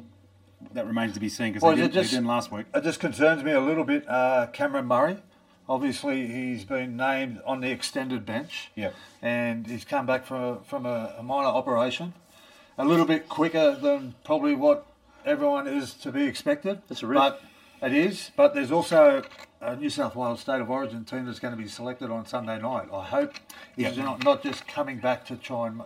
that 0.73 0.85
remains 0.87 1.13
to 1.13 1.19
be 1.19 1.29
seen 1.29 1.49
because 1.53 1.63
Well, 1.63 1.75
they, 1.75 1.81
is 1.81 1.87
it 1.87 1.93
they 1.93 2.01
just- 2.01 2.11
didn't 2.13 2.27
last 2.27 2.51
week. 2.51 2.65
It 2.73 2.83
just 2.83 2.99
concerns 2.99 3.43
me 3.43 3.51
a 3.51 3.59
little 3.59 3.83
bit. 3.83 4.07
Uh, 4.09 4.47
Cameron 4.47 4.85
Murray, 4.85 5.17
obviously, 5.69 6.27
he's 6.27 6.63
been 6.63 6.95
named 6.97 7.41
on 7.45 7.61
the 7.61 7.69
extended 7.71 8.25
bench. 8.25 8.71
Yep. 8.75 8.93
and 9.21 9.65
he's 9.67 9.85
come 9.85 10.05
back 10.05 10.25
from 10.25 10.41
a, 10.43 10.59
from 10.63 10.85
a, 10.85 11.15
a 11.17 11.23
minor 11.23 11.47
operation, 11.47 12.13
a 12.77 12.85
little 12.85 13.05
bit 13.05 13.27
quicker 13.29 13.75
than 13.75 14.13
probably 14.23 14.53
what 14.55 14.85
everyone 15.25 15.67
is 15.67 15.93
to 15.95 16.11
be 16.11 16.23
expected. 16.25 16.81
That's 16.87 17.01
a 17.03 17.07
risk. 17.07 17.19
But 17.19 17.41
it 17.81 17.93
is. 17.93 18.31
But 18.35 18.53
there's 18.53 18.71
also 18.71 19.23
a 19.61 19.75
New 19.75 19.89
South 19.89 20.15
Wales 20.15 20.41
State 20.41 20.61
of 20.61 20.69
Origin 20.69 21.05
team 21.05 21.25
that's 21.25 21.39
going 21.39 21.55
to 21.55 21.61
be 21.61 21.67
selected 21.67 22.11
on 22.11 22.25
Sunday 22.27 22.59
night. 22.59 22.87
I 22.93 23.03
hope 23.03 23.33
he's 23.75 23.97
Yeah. 23.97 24.03
not, 24.03 24.23
not 24.23 24.43
just 24.43 24.67
coming 24.67 24.99
back 24.99 25.25
to 25.27 25.35
try 25.37 25.67
and 25.67 25.81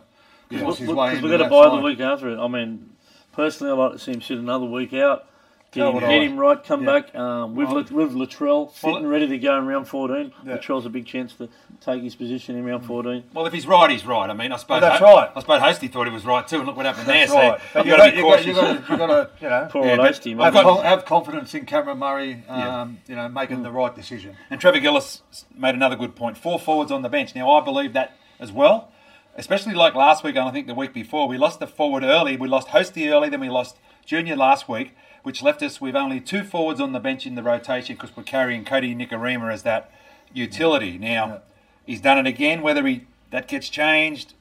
Yeah. 0.50 0.62
force 0.62 0.80
his 0.80 0.88
Look, 0.90 0.98
way 0.98 1.06
'cause 1.10 1.18
into 1.20 1.24
we're 1.30 1.38
going 1.38 1.50
to 1.50 1.56
that 1.56 1.70
buy 1.70 1.76
the 1.78 1.82
week 1.82 2.00
after 2.02 2.30
it. 2.30 2.40
I 2.40 2.48
mean, 2.50 2.90
personally, 3.39 3.72
I'd 3.72 3.77
like 3.77 3.91
to 3.93 4.00
see 4.00 4.12
him 4.12 4.22
sit 4.22 4.38
another 4.38 4.65
week 4.65 4.93
out. 4.93 5.25
Get, 5.72 5.86
him, 5.88 6.00
get 6.00 6.24
him 6.24 6.38
right, 6.38 6.62
come 6.62 6.84
Yeah. 6.84 7.00
back. 7.00 7.15
Um, 7.15 7.55
with, 7.55 7.67
Well- 7.69 7.75
with 8.05 8.13
Latrell 8.15 8.72
fit 8.74 8.88
Well, 8.88 8.98
and 8.98 9.10
ready 9.10 9.27
to 9.27 9.38
go 9.38 9.55
in 9.58 9.65
round 9.67 9.88
14. 9.88 10.34
Yeah. 10.43 10.58
Latrell's 10.58 10.86
a 10.86 10.89
big 10.89 11.05
chance 11.05 11.34
to 11.36 11.48
take 11.79 12.01
his 12.01 12.15
position 12.15 12.58
in 12.58 12.65
round 12.65 12.86
14. 12.86 13.24
Well, 13.36 13.46
if 13.46 13.53
he's 13.53 13.67
right, 13.67 13.89
he's 13.89 14.03
right. 14.05 14.29
I 14.29 14.34
mean, 14.34 14.51
I 14.51 14.58
suppose. 14.58 14.81
Well, 14.81 14.89
that's 14.89 15.00
Ho- 15.00 15.15
right. 15.15 15.29
I 15.36 15.39
suppose 15.39 15.62
Hosty 15.62 15.89
thought 15.91 16.08
he 16.08 16.12
was 16.13 16.25
right 16.25 16.46
too, 16.46 16.58
and 16.58 16.65
look 16.65 16.75
what 16.75 16.88
happened 16.88 17.05
That's 17.08 17.31
there. 17.31 17.51
right. 17.51 17.62
So 17.72 17.79
you 17.84 17.91
you 17.91 17.98
got 17.98 18.05
to 18.08 18.12
be 18.15 18.22
cautious. 18.22 18.55
got 18.58 18.89
you 18.89 18.98
got 18.98 19.08
to 19.08 19.29
you 19.41 19.50
know 19.50 19.67
Poor 19.72 19.86
Yeah, 19.86 19.91
old 19.91 20.08
Hasty, 20.08 20.34
have, 20.36 20.53
got- 20.53 20.84
have 20.84 21.05
confidence 21.05 21.53
in 21.53 21.65
Cameron 21.65 22.00
Murray. 22.00 22.43
Um, 22.50 22.58
Yeah. 22.60 22.88
You 23.08 23.15
know, 23.15 23.29
making 23.29 23.62
the 23.63 23.72
right 23.72 23.96
decision. 23.96 24.36
And 24.50 24.60
Trevor 24.60 24.79
Gillis 24.79 25.22
made 25.55 25.75
another 25.75 25.96
good 25.96 26.15
point. 26.15 26.36
Four 26.38 26.58
forwards 26.60 26.91
on 26.91 27.03
the 27.03 27.10
bench. 27.10 27.36
Now, 27.36 27.51
I 27.51 27.63
believe 27.63 27.93
that 27.93 28.15
as 28.39 28.51
well, 28.51 28.89
especially 29.36 29.74
like 29.74 29.96
last 29.96 30.24
week 30.24 30.36
and 30.36 30.48
I 30.48 30.52
think 30.52 30.68
the 30.68 30.74
week 30.74 30.94
before. 30.94 31.28
We 31.28 31.38
lost 31.38 31.60
the 31.60 31.68
forward 31.68 32.04
early. 32.04 32.36
We 32.38 32.48
lost 32.48 32.70
Hosty 32.70 33.10
early, 33.12 33.30
then 33.30 33.40
we 33.40 33.50
lost 33.50 33.78
Junior 34.06 34.36
last 34.36 34.68
week, 34.68 34.96
which 35.24 35.42
left 35.44 35.62
us 35.62 35.80
with 35.80 35.96
only 35.96 36.20
two 36.20 36.44
forwards 36.44 36.80
on 36.82 36.92
the 36.94 37.00
bench 37.00 37.26
in 37.26 37.36
the 37.36 37.44
rotation 37.44 37.96
because 37.96 38.16
we're 38.16 38.24
carrying 38.24 38.66
Cody 38.66 38.96
Nikorima 38.96 39.52
as 39.54 39.64
that 39.64 39.92
utility. 40.34 40.98
Now, 40.98 41.26
Yeah. 41.28 41.38
he's 41.86 42.02
done 42.02 42.18
it 42.18 42.28
again. 42.28 42.62
Whether 42.62 42.86
he 42.88 43.02
that 43.32 43.48
gets 43.48 43.70
changed, 43.70 44.34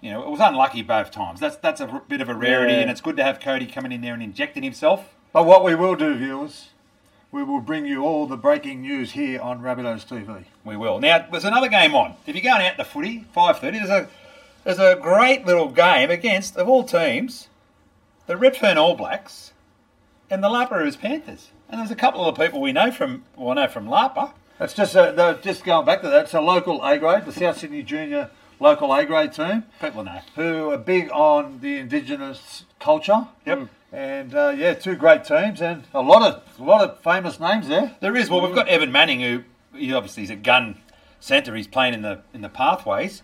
you 0.00 0.10
know, 0.10 0.22
it 0.22 0.28
was 0.30 0.40
unlucky 0.40 0.82
both 0.82 1.10
times. 1.10 1.38
That's 1.40 1.56
that's 1.56 1.80
a 1.80 1.88
r- 1.88 2.02
bit 2.08 2.20
of 2.20 2.28
a 2.28 2.34
rarity, 2.34 2.72
Yeah. 2.74 2.80
and 2.80 2.90
it's 2.90 3.00
good 3.00 3.16
to 3.18 3.24
have 3.24 3.40
Cody 3.40 3.66
coming 3.66 3.92
in 3.92 4.00
there 4.00 4.14
and 4.14 4.22
injecting 4.22 4.62
himself. 4.62 5.14
But 5.32 5.44
what 5.46 5.62
we 5.64 5.74
will 5.74 5.94
do, 5.94 6.14
viewers, 6.14 6.70
we 7.30 7.42
will 7.42 7.60
bring 7.60 7.86
you 7.86 8.04
all 8.04 8.26
the 8.26 8.36
breaking 8.36 8.82
news 8.82 9.12
here 9.12 9.40
on 9.40 9.60
Rabbitohs 9.62 10.06
TV. 10.06 10.44
We 10.64 10.76
will. 10.76 11.00
Now, 11.00 11.24
there's 11.30 11.44
another 11.46 11.68
game 11.68 11.94
on. 11.94 12.14
If 12.26 12.34
you're 12.34 12.42
going 12.42 12.66
out 12.66 12.76
to 12.76 12.84
footy, 12.84 13.24
5.30, 13.34 13.78
there's 13.78 13.88
a, 13.90 14.08
there's 14.64 14.78
a 14.78 14.96
great 15.00 15.44
little 15.46 15.68
game 15.68 16.10
against, 16.10 16.56
of 16.56 16.68
all 16.68 16.84
teams, 16.84 17.48
the 18.26 18.36
Redfern 18.36 18.78
All 18.78 18.94
Blacks 18.94 19.52
and 20.30 20.42
the 20.42 20.48
La 20.48 20.66
Perouse 20.66 20.96
Panthers. 20.96 21.50
And 21.68 21.80
there's 21.80 21.90
a 21.90 21.96
couple 21.96 22.24
of 22.24 22.34
the 22.36 22.44
people 22.44 22.60
we 22.60 22.72
know 22.72 22.90
from, 22.90 23.24
well, 23.36 23.54
know 23.54 23.66
from 23.68 23.88
Lapa. 23.88 24.34
That's 24.58 24.74
just 24.74 24.94
a, 24.94 25.12
the- 25.16 25.38
just 25.42 25.64
going 25.64 25.86
back 25.86 26.02
to 26.02 26.08
that. 26.08 26.24
It's 26.24 26.34
a 26.34 26.40
local 26.40 26.82
A 26.84 26.98
grade, 26.98 27.24
the 27.24 27.32
South 27.32 27.58
Sydney 27.58 27.82
Junior 27.82 28.30
local 28.60 28.92
A 28.94 29.04
grade 29.04 29.32
team, 29.32 29.64
People 29.80 30.04
know. 30.04 30.20
who 30.36 30.70
are 30.70 30.76
big 30.78 31.10
on 31.10 31.58
the 31.60 31.78
Indigenous 31.78 32.64
culture. 32.78 33.26
Yep. 33.46 33.68
And 33.92 34.34
uh, 34.34 34.54
yeah, 34.56 34.74
two 34.74 34.94
great 34.94 35.24
teams 35.24 35.60
and 35.60 35.84
a 35.92 36.00
lot 36.00 36.22
of 36.22 36.42
a 36.58 36.62
lot 36.64 36.80
of 36.88 37.00
famous 37.00 37.38
names 37.38 37.68
there. 37.68 37.94
There 38.00 38.16
is. 38.16 38.30
Well, 38.30 38.40
we've 38.40 38.54
got 38.54 38.68
Evan 38.68 38.90
Manning, 38.90 39.20
who 39.20 39.42
he 39.76 39.92
obviously 39.92 40.22
is 40.22 40.30
a 40.30 40.36
gun 40.36 40.78
centre. 41.20 41.54
He's 41.54 41.66
playing 41.66 41.92
in 41.92 42.00
the 42.02 42.20
in 42.32 42.40
the 42.40 42.48
pathways. 42.48 43.22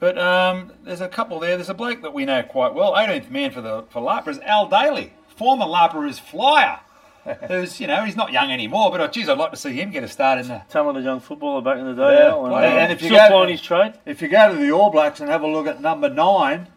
But 0.00 0.16
um, 0.18 0.72
there's 0.84 1.00
a 1.00 1.08
couple 1.08 1.40
there. 1.40 1.56
There's 1.56 1.68
a 1.68 1.74
bloke 1.74 2.02
that 2.02 2.14
we 2.14 2.24
know 2.24 2.42
quite 2.42 2.72
well. 2.74 2.92
18th 2.92 3.30
man 3.30 3.50
for 3.50 3.60
the 3.60 3.84
for 3.90 4.00
Lapa 4.00 4.30
is 4.30 4.38
Al 4.40 4.68
Daly, 4.68 5.12
former 5.36 5.66
La 5.66 5.88
Perouse 5.88 6.18
flyer. 6.18 6.80
Who's 7.48 7.80
you 7.80 7.86
know 7.88 8.04
he's 8.04 8.16
not 8.16 8.32
young 8.32 8.50
anymore, 8.52 8.90
but 8.90 9.00
oh, 9.00 9.08
geez, 9.08 9.28
I'd 9.28 9.36
like 9.38 9.50
to 9.50 9.56
see 9.56 9.72
him 9.72 9.90
get 9.90 10.04
a 10.04 10.08
start 10.08 10.38
in 10.38 10.48
the. 10.48 10.62
Talented 10.70 11.04
young 11.04 11.20
footballer 11.20 11.60
back 11.60 11.78
in 11.78 11.84
the 11.84 11.94
day. 11.94 12.14
Yeah. 12.14 12.28
Al, 12.30 12.46
and, 12.46 12.64
And- 12.64 12.92
if 12.92 13.02
you 13.02 13.08
still 13.08 13.18
go- 13.18 13.28
plying 13.28 13.50
his 13.50 13.60
trade. 13.60 13.94
If 14.06 14.22
you 14.22 14.28
go 14.28 14.52
to 14.52 14.56
the 14.58 14.70
All 14.70 14.90
Blacks 14.90 15.20
and 15.20 15.28
have 15.28 15.42
a 15.42 15.46
look 15.48 15.66
at 15.66 15.80
number 15.82 16.08
nine, 16.08 16.68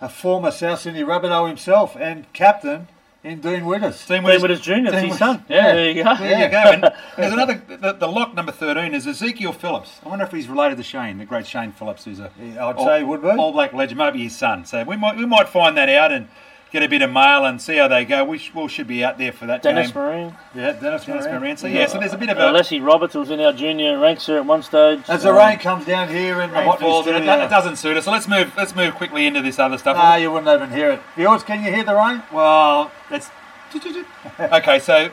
a 0.00 0.08
former 0.08 0.50
South 0.50 0.80
Sydney 0.80 1.02
Rabbitoh 1.02 1.48
himself 1.48 1.96
and 1.96 2.32
captain 2.32 2.88
in 3.24 3.40
Dean 3.40 3.64
Widders. 3.64 4.04
Playing 4.04 4.22
with 4.24 4.50
his 4.50 4.60
junior, 4.60 4.90
that's 4.90 5.02
Team 5.02 5.10
his 5.10 5.18
son. 5.18 5.44
Yeah, 5.48 5.66
Yeah. 5.68 5.72
there 5.74 5.90
you 5.90 6.04
go. 6.04 6.16
There 6.16 6.44
you 6.44 6.50
go. 6.50 6.58
And 6.58 6.82
there's 7.16 7.32
another. 7.32 7.62
The, 7.68 7.92
the 7.92 8.08
lock 8.08 8.34
number 8.34 8.52
13 8.52 8.94
is 8.94 9.06
Ezekiel 9.06 9.52
Phillips. 9.52 10.00
I 10.04 10.08
wonder 10.08 10.24
if 10.24 10.32
he's 10.32 10.48
related 10.48 10.76
to 10.78 10.82
Shane, 10.82 11.18
the 11.18 11.24
great 11.24 11.46
Shane 11.46 11.72
Phillips, 11.72 12.04
who's 12.04 12.18
a 12.20 12.30
Yeah, 12.40 12.66
I'd 12.66 12.76
all, 12.76 12.86
say 12.86 13.02
would 13.02 13.22
be. 13.22 13.28
All 13.28 13.52
Black 13.52 13.72
legend, 13.72 13.98
maybe 13.98 14.22
his 14.24 14.36
son. 14.36 14.64
So 14.64 14.82
we 14.84 14.96
might 14.96 15.16
we 15.16 15.26
might 15.26 15.48
find 15.48 15.76
that 15.76 15.88
out 15.88 16.10
and 16.12 16.28
get 16.72 16.82
a 16.82 16.88
bit 16.88 17.02
of 17.02 17.10
mail 17.12 17.44
and 17.44 17.60
see 17.60 17.76
how 17.76 17.86
they 17.86 18.04
go. 18.04 18.24
We 18.24 18.38
sh- 18.38 18.52
we 18.54 18.66
should 18.68 18.86
be 18.86 19.04
out 19.04 19.18
there 19.18 19.30
for 19.32 19.46
that 19.46 19.62
Dennis 19.62 19.92
game. 19.92 20.02
Marine. 20.02 20.36
Yeah, 20.54 20.72
Dennis, 20.72 21.04
Dennis 21.04 21.26
Moran. 21.26 21.40
Moran. 21.40 21.56
So 21.58 21.66
yeah, 21.66 21.86
so 21.86 21.98
there's 22.00 22.14
a 22.14 22.18
bit 22.18 22.30
of 22.30 22.38
Uh, 22.38 22.50
a 22.50 22.52
Leslie 22.52 22.80
Roberts 22.80 23.14
was 23.14 23.30
in 23.30 23.40
our 23.40 23.52
junior 23.52 23.98
ranks 23.98 24.26
there 24.26 24.38
at 24.38 24.46
one 24.46 24.62
stage. 24.62 25.00
As 25.08 25.22
the 25.22 25.30
Um, 25.30 25.36
rain 25.36 25.58
comes 25.58 25.84
down 25.84 26.08
here 26.08 26.40
in 26.40 26.50
the 26.50 26.56
rain 26.56 26.66
hot 26.66 26.80
falls 26.80 27.06
and 27.06 27.16
it, 27.16 27.22
it 27.28 27.50
doesn't 27.50 27.76
suit 27.76 27.96
us. 27.96 28.06
So 28.06 28.10
let's 28.10 28.26
move 28.26 28.52
let's 28.56 28.74
move 28.74 28.94
quickly 28.94 29.26
into 29.26 29.42
this 29.42 29.58
other 29.58 29.76
stuff. 29.78 29.96
Nah, 29.96 30.16
you 30.16 30.32
wouldn't 30.32 30.52
even 30.54 30.70
hear 30.76 30.90
it. 30.92 31.00
Viewers, 31.14 31.42
can 31.42 31.62
you 31.62 31.70
hear 31.70 31.84
the 31.84 31.94
rain? 31.94 32.22
Well, 32.32 32.90
let's. 33.10 33.30
okay, 34.40 34.78
so 34.78 35.10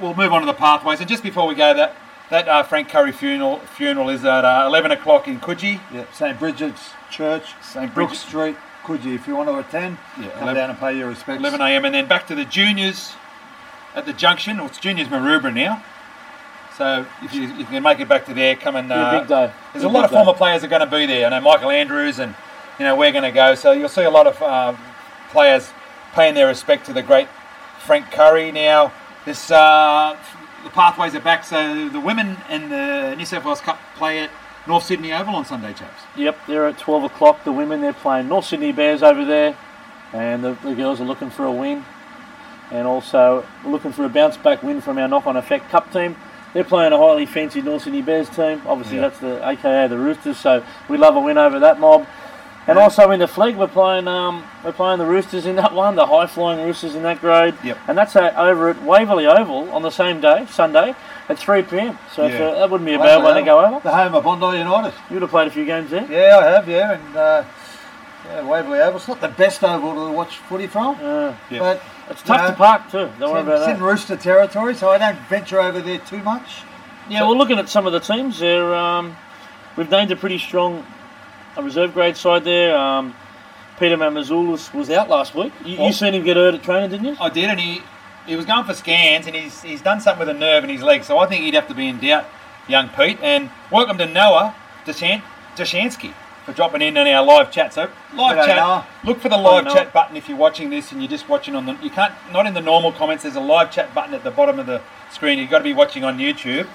we'll 0.00 0.14
move 0.14 0.32
on 0.32 0.40
to 0.40 0.46
the 0.46 0.54
pathways. 0.54 1.00
And 1.00 1.08
just 1.08 1.22
before 1.22 1.46
we 1.46 1.54
go, 1.54 1.74
that 1.74 1.94
that 2.30 2.48
uh, 2.48 2.62
Frank 2.62 2.88
Curry 2.88 3.12
funeral 3.12 3.58
funeral 3.60 4.08
is 4.08 4.24
at 4.24 4.44
uh, 4.44 4.64
11 4.66 4.90
o'clock 4.90 5.28
in 5.28 5.40
Coogee. 5.40 5.80
Yeah, 5.92 6.04
St 6.12 6.38
Brigid's 6.38 6.90
Church, 7.10 7.54
St. 7.62 7.94
Brook 7.94 8.08
Bridget, 8.10 8.56
Street, 8.86 9.02
you? 9.04 9.14
If 9.14 9.26
you 9.26 9.34
want 9.36 9.48
to 9.48 9.58
attend, 9.58 9.98
Yeah, 10.20 10.28
come 10.30 10.42
11 10.44 10.54
down 10.54 10.70
and 10.70 10.78
pay 10.78 10.96
your 10.96 11.08
respects. 11.08 11.40
11 11.40 11.60
a.m. 11.60 11.84
and 11.84 11.94
then 11.94 12.06
back 12.06 12.26
to 12.28 12.34
the 12.34 12.44
juniors 12.44 13.14
at 13.94 14.06
the 14.06 14.12
junction. 14.12 14.58
Well, 14.58 14.66
it's 14.66 14.78
juniors 14.78 15.08
Maroubra 15.08 15.52
now. 15.52 15.82
So 16.76 17.06
if 17.22 17.34
you, 17.34 17.44
if 17.44 17.58
you 17.58 17.64
can 17.64 17.82
make 17.82 18.00
it 18.00 18.08
back 18.08 18.26
to 18.26 18.34
there, 18.34 18.54
come 18.54 18.76
and. 18.76 18.90
A 18.92 18.94
Uh, 18.94 19.18
big 19.20 19.28
day. 19.28 19.50
There's 19.72 19.82
Be 19.84 19.88
a 19.88 19.92
lot 19.92 20.04
of 20.04 20.10
day. 20.10 20.16
former 20.16 20.34
players 20.34 20.62
are 20.62 20.68
going 20.68 20.80
to 20.80 20.86
be 20.86 21.06
there. 21.06 21.26
I 21.26 21.30
know 21.30 21.40
Michael 21.40 21.70
Andrews 21.70 22.18
and 22.18 22.34
you 22.78 22.84
know 22.84 22.94
we're 22.94 23.12
going 23.12 23.24
to 23.24 23.30
go. 23.32 23.54
So 23.54 23.72
you'll 23.72 23.88
see 23.88 24.04
a 24.04 24.10
lot 24.10 24.26
of 24.26 24.40
uh, 24.42 24.74
players 25.30 25.70
paying 26.12 26.34
their 26.34 26.46
respect 26.46 26.86
to 26.86 26.92
the 26.92 27.02
great 27.02 27.28
Frank 27.80 28.10
Curry. 28.10 28.52
Now 28.52 28.92
this 29.24 29.50
uh, 29.50 30.16
the 30.64 30.70
pathways 30.70 31.14
are 31.14 31.20
back. 31.20 31.44
So 31.44 31.88
the 31.88 32.00
women 32.00 32.36
and 32.50 32.70
the 32.70 33.14
New 33.16 33.24
South 33.24 33.44
Wales 33.44 33.60
Cup 33.62 33.78
play 33.96 34.18
at 34.20 34.30
North 34.66 34.84
Sydney 34.84 35.12
Oval 35.12 35.36
on 35.36 35.44
Sunday, 35.44 35.72
chaps. 35.72 36.02
Yep, 36.16 36.38
they're 36.48 36.66
at 36.66 36.78
12 36.78 37.04
o'clock. 37.04 37.44
The 37.44 37.52
women, 37.52 37.80
they're 37.80 37.92
playing 37.92 38.28
North 38.28 38.46
Sydney 38.46 38.72
Bears 38.72 39.02
over 39.02 39.24
there. 39.24 39.56
And 40.12 40.42
the, 40.42 40.52
the 40.64 40.74
girls 40.74 41.00
are 41.00 41.04
looking 41.04 41.30
for 41.30 41.44
a 41.44 41.52
win. 41.52 41.84
And 42.72 42.86
also 42.86 43.46
looking 43.64 43.92
for 43.92 44.04
a 44.04 44.08
bounce 44.08 44.36
back 44.36 44.62
win 44.62 44.80
from 44.80 44.98
our 44.98 45.06
knock 45.06 45.26
on 45.26 45.36
effect 45.36 45.68
cup 45.70 45.92
team. 45.92 46.16
They're 46.52 46.64
playing 46.64 46.92
a 46.92 46.96
highly 46.98 47.26
fancied 47.26 47.64
North 47.64 47.82
Sydney 47.82 48.02
Bears 48.02 48.28
team. 48.28 48.62
Obviously, 48.66 48.96
Yeah. 48.96 49.02
that's 49.02 49.18
the 49.20 49.46
AKA 49.48 49.86
the 49.88 49.98
Roosters. 49.98 50.38
So 50.38 50.64
we 50.88 50.96
love 50.96 51.14
a 51.14 51.20
win 51.20 51.38
over 51.38 51.60
that 51.60 51.78
mob. 51.78 52.06
And 52.68 52.78
also 52.80 53.12
in 53.12 53.20
the 53.20 53.28
flag, 53.28 53.56
we're 53.56 53.68
playing 53.68 54.08
um, 54.08 54.42
we're 54.64 54.72
playing 54.72 54.98
the 54.98 55.06
Roosters 55.06 55.46
in 55.46 55.54
that 55.56 55.72
one, 55.72 55.94
the 55.94 56.06
high 56.06 56.26
flying 56.26 56.64
Roosters 56.66 56.96
in 56.96 57.04
that 57.04 57.20
grade. 57.20 57.54
Yep. 57.62 57.78
And 57.86 57.96
that's 57.96 58.16
uh, 58.16 58.32
over 58.36 58.68
at 58.70 58.82
Waverley 58.82 59.26
Oval 59.26 59.70
on 59.70 59.82
the 59.82 59.90
same 59.90 60.20
day, 60.20 60.46
Sunday, 60.50 60.96
at 61.28 61.38
3 61.38 61.62
p.m. 61.62 61.98
So 62.14 62.26
Yeah. 62.26 62.38
uh, 62.44 62.54
that 62.60 62.70
wouldn't 62.70 62.86
be 62.86 62.94
a 62.94 62.98
bad 62.98 63.22
one 63.22 63.34
to 63.36 63.42
go 63.42 63.64
over. 63.64 63.80
The 63.80 63.90
home 63.94 64.14
of 64.14 64.24
Bondi 64.24 64.58
United. 64.58 64.94
You 65.10 65.14
would 65.14 65.22
have 65.22 65.30
played 65.30 65.48
a 65.48 65.50
few 65.50 65.64
games 65.64 65.90
there. 65.90 66.06
Yeah, 66.10 66.38
I 66.38 66.44
have. 66.52 66.68
Yeah, 66.68 66.92
and 66.92 67.16
uh, 67.16 67.44
yeah, 68.26 68.42
Waverley 68.42 68.78
Oval. 68.80 68.96
It's 68.96 69.08
not 69.08 69.20
the 69.20 69.28
best 69.28 69.62
oval 69.64 70.06
to 70.06 70.12
watch 70.12 70.36
footy 70.38 70.66
from, 70.66 70.96
Uh, 71.02 71.32
Yeah. 71.50 71.58
but 71.60 71.82
it's 72.10 72.22
tough 72.22 72.42
you 72.42 72.46
to 72.48 72.52
park 72.54 72.90
too. 72.90 73.08
Don't 73.18 73.32
worry 73.32 73.40
It's 73.40 73.46
in, 73.48 73.52
about 73.54 73.68
it's 73.70 73.78
in. 73.78 73.84
Rooster 73.84 74.16
territory, 74.16 74.74
so 74.74 74.90
I 74.90 74.98
don't 74.98 75.18
venture 75.28 75.60
over 75.60 75.80
there 75.80 75.98
too 75.98 76.18
much. 76.22 76.62
Yeah, 77.08 77.28
we're 77.28 77.36
looking 77.36 77.58
at 77.58 77.68
some 77.68 77.86
of 77.86 77.92
the 77.92 78.00
teams 78.00 78.38
there. 78.40 78.74
Um, 78.74 79.16
we've 79.76 79.90
named 79.90 80.10
a 80.12 80.16
pretty 80.16 80.38
strong 80.38 80.84
a 81.56 81.62
reserve 81.62 81.94
grade 81.94 82.16
side 82.16 82.44
there. 82.44 82.76
Um, 82.76 83.14
Peter 83.78 83.96
Mamouzelos 83.96 84.72
was 84.74 84.90
out 84.90 85.08
last 85.08 85.34
week. 85.34 85.52
You, 85.64 85.76
Oh. 85.78 85.86
you 85.86 85.92
seen 85.92 86.14
him 86.14 86.24
get 86.24 86.36
hurt 86.36 86.54
at 86.54 86.62
training, 86.62 86.90
didn't 86.90 87.06
you? 87.06 87.16
I 87.20 87.28
did, 87.28 87.48
and 87.50 87.60
he 87.60 87.82
he 88.26 88.36
was 88.36 88.44
going 88.44 88.64
for 88.64 88.74
scans, 88.74 89.26
and 89.26 89.36
he's 89.36 89.62
he's 89.62 89.82
done 89.82 90.00
something 90.00 90.26
with 90.26 90.34
a 90.34 90.38
nerve 90.38 90.64
in 90.64 90.70
his 90.70 90.82
leg. 90.82 91.04
So 91.04 91.18
I 91.18 91.26
think 91.26 91.44
he'd 91.44 91.54
have 91.54 91.68
to 91.68 91.74
be 91.74 91.88
in 91.88 91.98
doubt, 91.98 92.26
young 92.68 92.88
Pete. 92.88 93.18
And 93.22 93.50
welcome 93.70 93.98
to 93.98 94.06
Noah 94.06 94.54
Deshan- 94.84 95.22
Deshansky 95.56 96.12
for 96.44 96.52
dropping 96.52 96.82
in 96.82 96.96
on 96.96 97.06
our 97.06 97.24
live 97.24 97.50
chat. 97.50 97.72
So 97.72 97.90
live 98.14 98.36
G'day, 98.36 98.46
chat. 98.46 98.56
Noah. 98.56 98.86
Look 99.04 99.20
for 99.20 99.28
the 99.28 99.36
live 99.36 99.66
chat 99.66 99.92
button 99.92 100.16
if 100.16 100.28
you're 100.28 100.38
watching 100.38 100.70
this 100.70 100.92
and 100.92 101.00
you're 101.00 101.10
just 101.10 101.28
watching 101.28 101.54
on 101.54 101.66
the. 101.66 101.76
You 101.82 101.90
can't 101.90 102.14
not 102.32 102.46
in 102.46 102.54
the 102.54 102.60
normal 102.60 102.92
comments. 102.92 103.22
There's 103.22 103.36
a 103.36 103.40
live 103.40 103.70
chat 103.70 103.94
button 103.94 104.14
at 104.14 104.24
the 104.24 104.30
bottom 104.30 104.58
of 104.58 104.66
the 104.66 104.82
screen. 105.10 105.38
You've 105.38 105.50
got 105.50 105.58
to 105.58 105.64
be 105.64 105.74
watching 105.74 106.04
on 106.04 106.18
YouTube. 106.18 106.66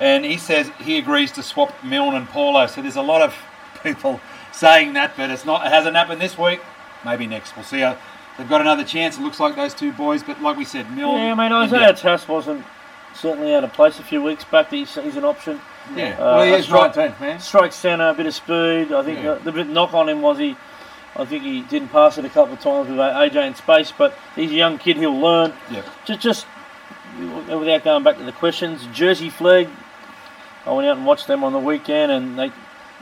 And 0.00 0.24
he 0.24 0.36
says 0.38 0.70
he 0.80 0.98
agrees 0.98 1.30
to 1.32 1.42
swap 1.42 1.72
Milne 1.84 2.14
and 2.14 2.28
Paulo. 2.28 2.66
So 2.66 2.82
there's 2.82 2.96
a 2.96 3.02
lot 3.02 3.22
of 3.22 3.36
people 3.82 4.20
saying 4.52 4.94
that, 4.94 5.16
but 5.16 5.30
it's 5.30 5.44
not. 5.44 5.66
It 5.66 5.72
hasn't 5.72 5.96
happened 5.96 6.20
this 6.20 6.36
week. 6.38 6.60
Maybe 7.04 7.26
next. 7.26 7.54
We'll 7.56 7.64
see 7.64 7.80
how. 7.80 7.96
They've 8.38 8.48
got 8.48 8.60
another 8.60 8.84
chance. 8.84 9.16
It 9.18 9.22
looks 9.22 9.38
like 9.40 9.54
those 9.56 9.74
two 9.74 9.92
boys, 9.92 10.22
but 10.22 10.42
like 10.42 10.56
we 10.56 10.64
said, 10.64 10.90
Milne. 10.94 11.16
Yeah, 11.18 11.32
I 11.32 11.34
mean, 11.34 11.52
Isaiah 11.52 11.92
Tass 11.94 12.26
wasn't 12.26 12.64
certainly 13.14 13.54
out 13.54 13.62
of 13.64 13.72
place 13.72 13.98
a 14.00 14.02
few 14.02 14.22
weeks 14.22 14.44
back. 14.44 14.70
He's, 14.70 14.92
he's 14.96 15.16
an 15.16 15.24
option. 15.24 15.60
Yeah. 15.94 16.16
Uh, 16.18 16.36
well, 16.36 16.44
he 16.44 16.52
is 16.52 16.64
strike- 16.64 16.94
19th, 16.94 17.20
man. 17.20 17.38
Strike 17.40 17.72
centre, 17.72 18.08
a 18.08 18.14
bit 18.14 18.26
of 18.26 18.34
speed. 18.34 18.92
I 18.92 19.02
think 19.04 19.22
Yeah. 19.22 19.34
the, 19.34 19.40
the 19.44 19.52
bit 19.52 19.68
knock 19.68 19.94
on 19.94 20.08
him 20.08 20.20
was 20.22 20.38
he. 20.38 20.56
I 21.16 21.24
think 21.24 21.44
he 21.44 21.60
didn't 21.62 21.88
pass 21.90 22.18
it 22.18 22.24
a 22.24 22.28
couple 22.28 22.54
of 22.54 22.60
times 22.60 22.88
with 22.88 22.98
AJ 22.98 23.46
in 23.46 23.54
space, 23.54 23.92
but 23.96 24.18
he's 24.34 24.50
a 24.50 24.54
young 24.54 24.78
kid. 24.78 24.96
He'll 24.96 25.16
learn. 25.16 25.52
Yep. 25.70 25.84
Just, 26.06 26.20
just 26.20 26.46
without 27.20 27.84
going 27.84 28.02
back 28.02 28.16
to 28.18 28.24
the 28.24 28.32
questions, 28.32 28.84
Jersey 28.92 29.30
flag. 29.30 29.68
I 30.66 30.72
went 30.72 30.88
out 30.88 30.96
and 30.96 31.06
watched 31.06 31.28
them 31.28 31.44
on 31.44 31.52
the 31.52 31.60
weekend, 31.60 32.10
and 32.10 32.36
they 32.36 32.50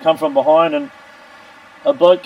come 0.03 0.19
from 0.19 0.35
behind, 0.35 0.75
and 0.75 0.91
a 1.87 1.95
bloke 1.95 2.25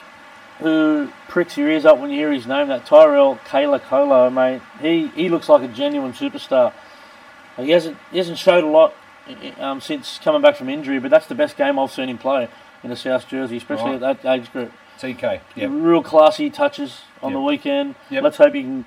who 0.59 1.11
pricks 1.29 1.57
your 1.57 1.69
ears 1.69 1.85
up 1.85 1.99
when 1.99 2.11
you 2.11 2.17
hear 2.17 2.33
his 2.33 2.47
name, 2.47 2.69
that 2.69 2.87
Tyrell 2.87 3.37
Kayla 3.47 3.81
Colo, 3.83 4.31
mate. 4.31 4.63
He 4.81 5.09
he 5.09 5.29
looks 5.29 5.49
like 5.49 5.63
a 5.63 5.69
genuine 5.69 6.13
superstar. 6.13 6.73
He 7.57 7.71
hasn't 7.71 7.97
he 8.11 8.19
hasn't 8.19 8.39
showed 8.39 8.65
a 8.65 8.69
lot 8.69 8.95
um, 9.59 9.81
since 9.81 10.19
coming 10.19 10.43
back 10.43 10.57
from 10.57 10.69
injury, 10.69 10.99
but 10.99 11.11
that's 11.11 11.27
the 11.27 11.35
best 11.35 11.57
game 11.57 11.79
I've 11.79 11.91
seen 11.91 12.09
him 12.09 12.19
play 12.19 12.49
in 12.83 12.91
a 12.91 12.97
South 12.97 13.27
jersey, 13.29 13.57
especially 13.57 13.93
Right. 13.93 14.03
at 14.03 14.23
that 14.23 14.35
age 14.41 14.53
group. 14.53 14.73
TK. 14.99 15.41
Yep. 15.57 15.71
Real 15.73 16.03
classy 16.03 16.49
touches 16.49 17.01
on 17.23 17.33
the 17.35 17.41
weekend. 17.41 17.97
Yep. 18.09 18.23
Let's 18.23 18.37
hope 18.39 18.55
he 18.55 18.63
can 18.63 18.87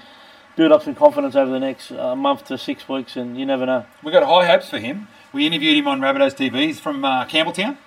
build 0.55 0.71
up 0.71 0.81
some 0.83 0.95
confidence 0.95 1.35
over 1.35 1.51
the 1.51 1.59
next 1.59 1.91
uh, 1.91 2.15
month 2.15 2.45
to 2.45 2.57
six 2.57 2.89
weeks, 2.89 3.15
and 3.15 3.37
you 3.37 3.45
never 3.45 3.65
know. 3.65 3.85
We've 4.03 4.13
got 4.13 4.23
high 4.23 4.47
hopes 4.47 4.69
for 4.69 4.79
him. 4.79 5.07
We 5.33 5.45
interviewed 5.45 5.77
him 5.77 5.87
on 5.87 5.99
Rabbitohs 5.99 6.35
TV. 6.35 6.63
He's 6.67 6.79
from 6.79 7.05
uh, 7.05 7.25
Campbelltown, 7.25 7.77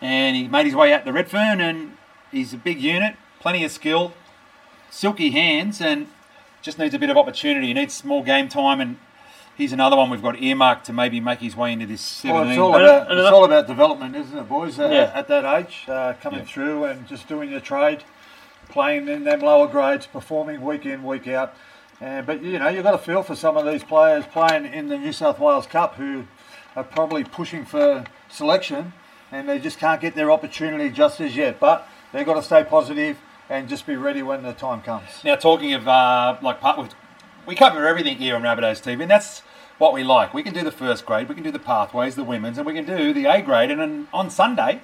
and 0.00 0.36
he 0.36 0.48
made 0.48 0.66
his 0.66 0.74
way 0.74 0.92
out 0.92 1.04
to 1.04 1.12
Redfern, 1.12 1.60
and 1.60 1.96
he's 2.32 2.52
a 2.52 2.56
big 2.56 2.80
unit, 2.80 3.16
plenty 3.40 3.64
of 3.64 3.70
skill, 3.70 4.12
silky 4.90 5.30
hands, 5.30 5.80
and 5.80 6.08
just 6.62 6.78
needs 6.78 6.94
a 6.94 6.98
bit 6.98 7.10
of 7.10 7.16
opportunity. 7.16 7.68
He 7.68 7.74
needs 7.74 8.04
more 8.04 8.22
game 8.22 8.48
time, 8.48 8.80
and 8.80 8.98
he's 9.56 9.72
another 9.72 9.96
one 9.96 10.10
we've 10.10 10.22
got 10.22 10.40
earmarked 10.40 10.86
to 10.86 10.92
maybe 10.92 11.20
make 11.20 11.40
his 11.40 11.56
way 11.56 11.72
into 11.72 11.86
this 11.86 12.22
Well, 12.24 12.48
it's 12.48 12.58
all 12.58 12.74
about 12.76 13.10
it's 13.10 13.30
all 13.30 13.44
about 13.44 13.66
development, 13.66 14.16
isn't 14.16 14.36
it, 14.36 14.48
boys? 14.48 14.78
Uh, 14.78 14.88
Yeah. 14.92 15.10
At 15.14 15.28
that 15.28 15.44
age, 15.44 15.84
uh, 15.88 16.14
coming 16.22 16.40
Yeah. 16.40 16.46
through 16.46 16.84
and 16.84 17.06
just 17.08 17.28
doing 17.28 17.50
your 17.50 17.60
trade, 17.60 18.04
playing 18.68 19.08
in 19.08 19.24
them 19.24 19.40
lower 19.40 19.66
grades, 19.66 20.06
performing 20.06 20.60
week 20.60 20.86
in 20.86 21.02
week 21.02 21.28
out. 21.28 21.54
Uh, 22.02 22.22
but 22.22 22.42
you 22.42 22.58
know 22.58 22.68
you've 22.68 22.84
got 22.84 22.92
to 22.92 22.98
feel 22.98 23.22
for 23.22 23.34
some 23.36 23.56
of 23.58 23.66
these 23.66 23.84
players 23.84 24.24
playing 24.26 24.64
in 24.64 24.88
the 24.88 24.96
New 24.96 25.12
South 25.12 25.38
Wales 25.38 25.66
Cup 25.66 25.96
who 25.96 26.24
are 26.74 26.84
probably 26.84 27.24
pushing 27.24 27.64
for 27.66 28.04
selection, 28.30 28.92
and 29.30 29.46
they 29.48 29.58
just 29.58 29.78
can't 29.78 30.00
get 30.00 30.14
their 30.14 30.30
opportunity 30.30 30.88
just 30.88 31.20
as 31.20 31.36
yet. 31.36 31.60
But 31.60 31.86
they've 32.12 32.26
got 32.26 32.34
to 32.34 32.42
stay 32.42 32.64
positive 32.64 33.18
and 33.48 33.68
just 33.68 33.86
be 33.86 33.96
ready 33.96 34.22
when 34.22 34.42
the 34.42 34.52
time 34.52 34.82
comes. 34.82 35.08
Now, 35.24 35.36
talking 35.36 35.72
of 35.74 35.86
uh, 35.88 36.36
like 36.42 36.60
part, 36.60 36.94
we 37.46 37.54
cover 37.54 37.86
everything 37.86 38.16
here 38.18 38.36
on 38.36 38.42
Rabbitohs 38.42 38.82
TV, 38.82 39.02
and 39.02 39.10
that's 39.10 39.40
what 39.78 39.92
we 39.92 40.04
like. 40.04 40.34
We 40.34 40.42
can 40.42 40.52
do 40.52 40.62
the 40.62 40.70
first 40.72 41.06
grade, 41.06 41.28
we 41.28 41.34
can 41.34 41.42
do 41.44 41.50
the 41.50 41.58
pathways, 41.58 42.14
the 42.14 42.24
women's, 42.24 42.58
and 42.58 42.66
we 42.66 42.74
can 42.74 42.84
do 42.84 43.12
the 43.12 43.26
A 43.26 43.42
grade. 43.42 43.70
And 43.70 43.80
then 43.80 44.08
on 44.12 44.30
Sunday, 44.30 44.82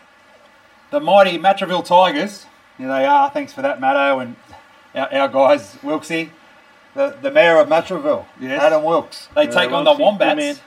the 0.91 1.01
mighty 1.01 1.39
Matraville 1.39 1.85
Tigers, 1.85 2.47
here 2.79 2.89
they 2.89 3.05
are. 3.05 3.31
Thanks 3.31 3.53
for 3.53 3.63
that, 3.63 3.81
Matto, 3.81 4.19
and 4.21 4.37
our, 4.95 5.13
our 5.13 5.29
guys, 5.29 5.77
Wilksy. 5.83 6.31
The, 6.95 7.15
the 7.21 7.31
mayor 7.31 7.59
of 7.59 7.69
Matraville, 7.69 8.25
Yes. 8.41 8.63
Adam 8.63 8.83
Wilkes. 8.83 9.29
They 9.35 9.45
Yeah, 9.45 9.51
take 9.51 9.71
on 9.71 9.85
Wilksy, 9.85 9.85
the 9.85 9.93
good 9.97 10.03
Wombats 10.03 10.61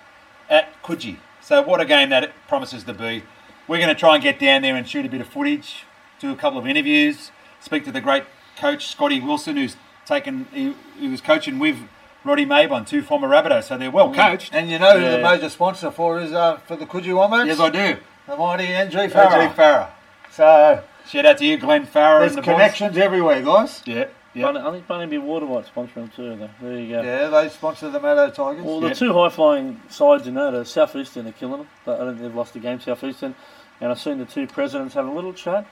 at 0.47 0.83
Coogee. 0.83 1.17
So 1.41 1.63
what 1.63 1.81
a 1.81 1.85
game 1.85 2.09
that 2.11 2.23
it 2.23 2.33
promises 2.47 2.83
to 2.83 2.93
be. 2.93 3.23
We're 3.67 3.77
going 3.77 3.89
to 3.89 3.95
try 3.95 4.13
and 4.13 4.23
get 4.23 4.37
down 4.37 4.61
there 4.61 4.75
and 4.75 4.87
shoot 4.87 5.07
a 5.07 5.09
bit 5.09 5.21
of 5.21 5.27
footage, 5.27 5.85
do 6.19 6.31
a 6.31 6.35
couple 6.35 6.59
of 6.59 6.67
interviews, 6.67 7.31
speak 7.59 7.85
to 7.85 7.91
the 7.91 8.01
great 8.01 8.23
coach 8.57 8.87
Scotty 8.87 9.19
Wilson, 9.19 9.57
who's 9.57 9.75
taken 10.05 10.45
he, 10.53 10.73
he 10.99 11.07
was 11.07 11.21
coaching 11.21 11.59
with 11.59 11.77
Roddy 12.23 12.45
Maybon, 12.45 12.85
two 12.87 13.01
former 13.01 13.27
Rabbitohs, 13.29 13.65
so 13.65 13.77
they're 13.77 13.91
well 13.91 14.13
coached. 14.13 14.53
And 14.53 14.69
you 14.69 14.77
know 14.79 14.99
who 14.99 15.09
the 15.09 15.19
major 15.21 15.49
sponsor 15.49 15.91
for 15.91 16.19
is 16.19 16.33
uh, 16.33 16.57
for 16.67 16.75
the 16.75 16.85
Coogee 16.85 17.15
Wombats? 17.15 17.47
Yes, 17.47 17.59
I 17.59 17.69
do. 17.69 17.97
The 18.27 18.35
mighty 18.35 18.67
NG 18.67 18.91
Farah. 18.91 19.29
AJ 19.29 19.53
Farah. 19.55 19.89
So 20.31 20.83
Shout 21.07 21.25
out 21.25 21.37
to 21.39 21.45
you, 21.45 21.57
Glenn 21.57 21.87
Farah 21.87 22.19
there's 22.19 22.35
and 22.35 22.37
the 22.37 22.41
boys. 22.45 22.53
connections 22.55 22.97
everywhere, 22.97 23.41
guys. 23.41 23.81
Yeah, 23.85 24.05
yeah. 24.35 24.49
I 24.49 24.71
think 24.71 24.85
Bunny 24.85 25.17
Water 25.17 25.45
might 25.47 25.65
sponsor 25.65 26.01
them 26.01 26.11
too. 26.15 26.35
Though. 26.35 26.49
There 26.61 26.77
you 26.79 26.89
go. 26.95 27.01
Yeah, 27.01 27.27
they 27.29 27.49
sponsor 27.49 27.89
the 27.89 27.99
Maddo 27.99 28.31
Tigers. 28.33 28.63
Well, 28.63 28.79
the 28.81 28.89
Yeah. 28.89 28.93
two 28.93 29.13
high 29.13 29.29
flying 29.29 29.81
sides 29.89 30.27
in 30.27 30.35
that 30.35 30.53
are 30.53 30.63
Southeastern 30.65 31.27
are 31.27 31.31
killing 31.31 31.59
them. 31.59 31.69
But 31.85 31.95
I 31.99 32.03
don't 32.03 32.09
think 32.15 32.21
they've 32.21 32.35
lost 32.35 32.55
a 32.55 32.59
game, 32.59 32.79
Southeastern. 32.79 33.33
And 33.81 33.91
I've 33.91 33.99
seen 33.99 34.19
the 34.19 34.25
two 34.25 34.45
presidents 34.45 34.93
have 34.93 35.07
a 35.07 35.11
little 35.11 35.33
chat. 35.33 35.65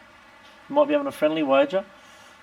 Might 0.70 0.88
be 0.88 0.94
having 0.94 1.08
a 1.08 1.12
friendly 1.12 1.44
wager. 1.44 1.86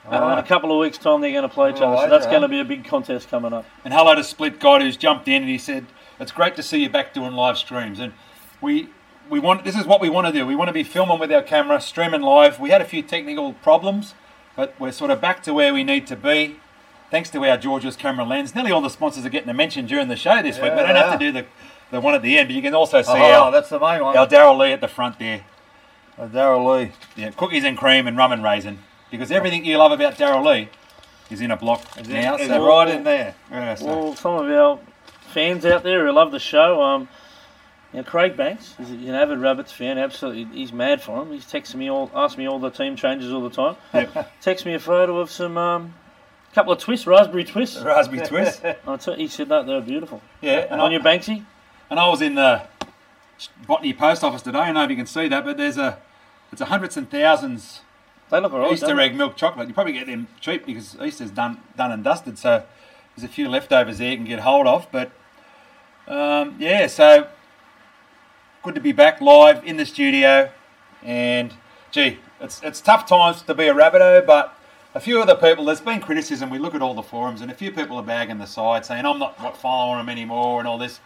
Uh, 0.06 0.32
in 0.32 0.38
a 0.38 0.42
couple 0.42 0.70
of 0.70 0.78
weeks' 0.78 0.98
time, 0.98 1.22
they're 1.22 1.30
going 1.30 1.42
to 1.42 1.48
play 1.48 1.70
each 1.70 1.74
Little 1.74 1.96
other. 1.96 2.06
So 2.06 2.10
that's 2.10 2.26
wager, 2.26 2.30
going 2.30 2.42
to 2.42 2.48
be 2.48 2.60
a 2.60 2.64
big 2.64 2.84
contest 2.84 3.28
coming 3.28 3.52
up. 3.52 3.64
And 3.84 3.94
hello 3.94 4.14
to 4.14 4.24
Split 4.24 4.60
God 4.60 4.82
who's 4.82 4.96
jumped 4.96 5.28
in 5.28 5.42
and 5.42 5.50
he 5.50 5.58
said, 5.58 5.86
"It's 6.20 6.32
great 6.32 6.56
to 6.56 6.62
see 6.62 6.82
you 6.82 6.90
back 6.90 7.14
doing 7.14 7.32
live 7.32 7.56
streams." 7.56 7.98
And 7.98 8.12
we 8.60 8.88
we 9.30 9.38
want 9.38 9.64
this 9.64 9.76
is 9.76 9.86
what 9.86 10.00
we 10.00 10.10
want 10.10 10.26
to 10.26 10.32
do. 10.32 10.46
We 10.46 10.54
want 10.54 10.68
to 10.68 10.74
be 10.74 10.84
filming 10.84 11.18
with 11.18 11.32
our 11.32 11.42
camera, 11.42 11.80
streaming 11.80 12.20
live. 12.20 12.60
We 12.60 12.70
had 12.70 12.80
a 12.80 12.84
few 12.84 13.02
technical 13.02 13.54
problems, 13.54 14.14
but 14.56 14.74
we're 14.78 14.92
sort 14.92 15.10
of 15.10 15.20
back 15.20 15.42
to 15.44 15.54
where 15.54 15.72
we 15.72 15.84
need 15.84 16.06
to 16.08 16.16
be. 16.16 16.56
Thanks 17.10 17.30
to 17.30 17.44
our 17.44 17.56
George's 17.56 17.96
camera 17.96 18.24
lens. 18.24 18.54
Nearly 18.54 18.72
all 18.72 18.80
the 18.80 18.90
sponsors 18.90 19.24
are 19.24 19.30
getting 19.30 19.48
a 19.48 19.54
mention 19.54 19.86
during 19.86 20.08
the 20.08 20.16
show 20.16 20.42
this 20.42 20.56
week. 20.56 20.72
We 20.72 20.80
don't 20.80 20.88
they 20.88 21.00
have 21.00 21.18
to 21.18 21.18
do 21.18 21.32
the 21.32 21.46
the 21.90 22.00
one 22.00 22.14
at 22.14 22.22
the 22.22 22.36
end, 22.36 22.48
but 22.48 22.54
you 22.54 22.62
can 22.62 22.74
also 22.74 23.02
see 23.02 23.12
oh, 23.12 23.44
our, 23.44 23.52
that's 23.52 23.68
the 23.68 23.78
main 23.78 24.02
one. 24.02 24.16
our 24.16 24.26
Darrell 24.26 24.58
Lea 24.58 24.72
at 24.72 24.80
the 24.80 24.88
front 24.88 25.18
there. 25.18 25.44
Uh, 26.18 26.26
Darrell 26.26 26.64
Lea. 26.70 26.92
Yeah, 27.16 27.30
cookies 27.30 27.64
and 27.64 27.76
cream 27.76 28.06
and 28.06 28.16
rum 28.16 28.32
and 28.32 28.42
raisin. 28.42 28.78
Because 29.10 29.30
everything 29.30 29.64
you 29.64 29.76
love 29.78 29.92
about 29.92 30.16
Darrell 30.18 30.44
Lea 30.44 30.68
is 31.30 31.40
in 31.40 31.50
a 31.50 31.56
block 31.56 31.82
Is, 31.98 32.08
now. 32.08 32.36
is 32.36 32.48
so- 32.48 32.66
right 32.66 32.88
in 32.88 33.04
there. 33.04 33.34
Yeah, 33.50 33.74
so- 33.74 33.86
Well, 33.86 34.14
some 34.16 34.34
of 34.34 34.50
our 34.50 34.78
fans 35.32 35.64
out 35.66 35.82
there 35.82 36.06
who 36.06 36.12
love 36.12 36.30
the 36.32 36.38
show, 36.38 36.82
um, 36.82 37.08
you 37.92 37.98
know, 37.98 38.04
Craig 38.04 38.36
Banks 38.36 38.74
is 38.80 38.90
an 38.90 39.14
avid 39.14 39.38
Rabbits 39.38 39.72
fan. 39.72 39.98
Absolutely, 39.98 40.44
he's 40.56 40.72
mad 40.72 41.00
for 41.00 41.22
him. 41.22 41.32
He's 41.32 41.44
texting 41.44 41.76
me 41.76 41.90
all, 41.90 42.10
asking 42.14 42.44
me 42.44 42.48
all 42.48 42.58
the 42.58 42.70
team 42.70 42.96
changes 42.96 43.32
all 43.32 43.40
the 43.42 43.50
time. 43.50 43.76
Yep. 43.92 44.32
Text 44.40 44.66
me 44.66 44.74
a 44.74 44.80
photo 44.80 45.18
of 45.18 45.30
some 45.30 45.56
um, 45.56 45.94
couple 46.54 46.72
of 46.72 46.78
twists, 46.80 47.06
raspberry 47.06 47.44
twists. 47.44 47.80
raspberry 47.80 48.26
twist. 48.26 48.64
I 48.86 48.96
tell- 48.96 49.14
he 49.14 49.28
said 49.28 49.48
that 49.48 49.66
they 49.66 49.74
were 49.74 49.80
beautiful. 49.80 50.20
Yeah, 50.40 50.66
and 50.70 50.80
on 50.80 50.90
I- 50.90 50.92
your 50.94 51.02
Banksy, 51.02 51.44
And 51.90 51.98
I 52.00 52.08
was 52.08 52.20
in 52.22 52.34
the 52.34 52.62
Botany 53.66 53.92
Post 53.92 54.24
Office 54.24 54.42
today. 54.42 54.58
I 54.58 54.66
don't 54.66 54.74
know 54.74 54.84
if 54.84 54.90
you 54.90 54.96
can 54.96 55.06
see 55.06 55.28
that, 55.28 55.44
but 55.44 55.56
there's 55.56 55.78
a 55.78 55.98
it's 56.52 56.60
a 56.60 56.66
hundreds 56.66 56.96
and 56.96 57.10
thousands 57.10 57.80
they 58.30 58.40
look 58.40 58.52
alright. 58.52 58.72
Easter 58.72 58.98
egg 58.98 59.14
milk 59.14 59.36
chocolate. 59.36 59.68
You 59.68 59.74
probably 59.74 59.92
get 59.92 60.06
them 60.06 60.28
cheap 60.40 60.66
because 60.66 60.96
Easter's 61.00 61.30
done 61.30 61.60
done 61.76 61.92
and 61.92 62.02
dusted. 62.02 62.38
So 62.38 62.64
there's 63.14 63.24
a 63.24 63.32
few 63.32 63.48
leftovers 63.48 63.98
there 63.98 64.10
you 64.10 64.16
can 64.16 64.26
get 64.26 64.40
hold 64.40 64.66
of. 64.66 64.86
But 64.90 65.10
um, 66.08 66.56
yeah, 66.58 66.86
so 66.86 67.28
good 68.62 68.74
to 68.74 68.80
be 68.80 68.92
back 68.92 69.20
live 69.20 69.64
in 69.64 69.76
the 69.76 69.86
studio. 69.86 70.50
And 71.02 71.54
gee, 71.90 72.18
it's 72.40 72.62
it's 72.62 72.80
tough 72.80 73.06
times 73.06 73.42
to 73.42 73.54
be 73.54 73.68
a 73.68 73.74
Rabbitoh, 73.74 74.26
but 74.26 74.58
a 74.94 75.00
few 75.00 75.20
of 75.20 75.26
the 75.26 75.34
people, 75.34 75.64
there's 75.64 75.80
been 75.80 76.00
criticism. 76.00 76.50
We 76.50 76.58
look 76.58 76.74
at 76.74 76.80
all 76.80 76.94
the 76.94 77.02
forums, 77.02 77.40
and 77.40 77.50
a 77.50 77.54
few 77.54 77.72
people 77.72 77.96
are 77.96 78.02
bagging 78.02 78.38
the 78.38 78.46
side, 78.46 78.86
saying 78.86 79.04
I'm 79.04 79.18
not 79.18 79.56
following 79.60 79.98
them 79.98 80.08
anymore, 80.08 80.60
and 80.60 80.68
all 80.68 80.78
this. 80.78 81.00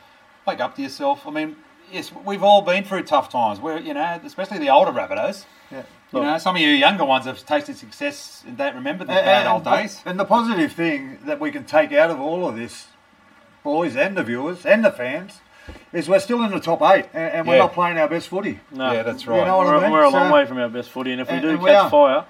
Wake 0.46 0.60
up 0.60 0.76
to 0.76 0.82
yourself. 0.82 1.26
I 1.26 1.30
mean, 1.30 1.56
yes, 1.92 2.10
we've 2.24 2.42
all 2.42 2.62
been 2.62 2.84
through 2.84 3.02
tough 3.04 3.28
times. 3.30 3.60
We're 3.60 3.78
you 3.78 3.94
know, 3.94 4.20
especially 4.24 4.58
the 4.58 4.70
older 4.70 4.92
Rabbitohs. 4.92 5.44
Yeah. 5.70 5.82
You 6.12 6.20
know, 6.22 6.38
some 6.38 6.56
of 6.56 6.62
you 6.62 6.68
younger 6.70 7.04
ones 7.04 7.26
have 7.26 7.44
tasted 7.44 7.76
success 7.76 8.42
and 8.46 8.56
don't 8.56 8.74
remember 8.74 9.04
the 9.04 9.12
And, 9.12 9.24
bad 9.26 9.46
and- 9.46 9.48
old 9.48 9.64
days. 9.64 10.00
and 10.06 10.18
the 10.18 10.24
positive 10.24 10.72
thing 10.72 11.18
that 11.26 11.38
we 11.38 11.50
can 11.50 11.64
take 11.64 11.92
out 11.92 12.08
of 12.10 12.18
all 12.18 12.48
of 12.48 12.56
this, 12.56 12.86
boys 13.62 13.94
and 13.94 14.16
the 14.16 14.22
viewers 14.22 14.64
and 14.64 14.82
the 14.82 14.90
fans, 14.90 15.40
is 15.92 16.08
we're 16.08 16.18
still 16.20 16.42
in 16.44 16.50
the 16.50 16.60
top 16.60 16.80
eight 16.80 17.04
and, 17.12 17.32
and 17.34 17.46
we're 17.46 17.56
Yeah. 17.56 17.60
not 17.64 17.74
playing 17.74 17.98
our 17.98 18.08
best 18.08 18.28
footy. 18.28 18.58
No. 18.70 18.90
Yeah, 18.90 19.02
that's 19.02 19.26
right. 19.26 19.40
You 19.40 19.44
know 19.44 19.58
what 19.58 19.66
I 19.66 19.74
We're, 19.76 19.80
mean? 19.82 19.90
we're 19.90 20.02
a 20.04 20.08
long 20.08 20.28
So- 20.30 20.34
way 20.34 20.46
from 20.46 20.56
our 20.58 20.68
best 20.70 20.88
footy, 20.88 21.12
and 21.12 21.20
if 21.20 21.28
we 21.28 21.34
and, 21.34 21.42
do 21.42 21.58
catch 21.58 21.84
we 21.84 21.90
fire, 21.90 22.24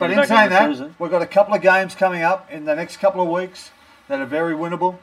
but 0.00 0.10
in 0.10 0.26
saying 0.26 0.50
that, 0.50 0.68
season. 0.70 0.96
we've 0.98 1.10
got 1.12 1.22
a 1.22 1.26
couple 1.26 1.54
of 1.54 1.62
games 1.62 1.94
coming 1.94 2.22
up 2.22 2.50
in 2.50 2.64
the 2.64 2.74
next 2.74 2.96
couple 2.96 3.22
of 3.22 3.28
weeks 3.28 3.70
that 4.08 4.18
are 4.20 4.26
very 4.26 4.54
winnable. 4.54 4.96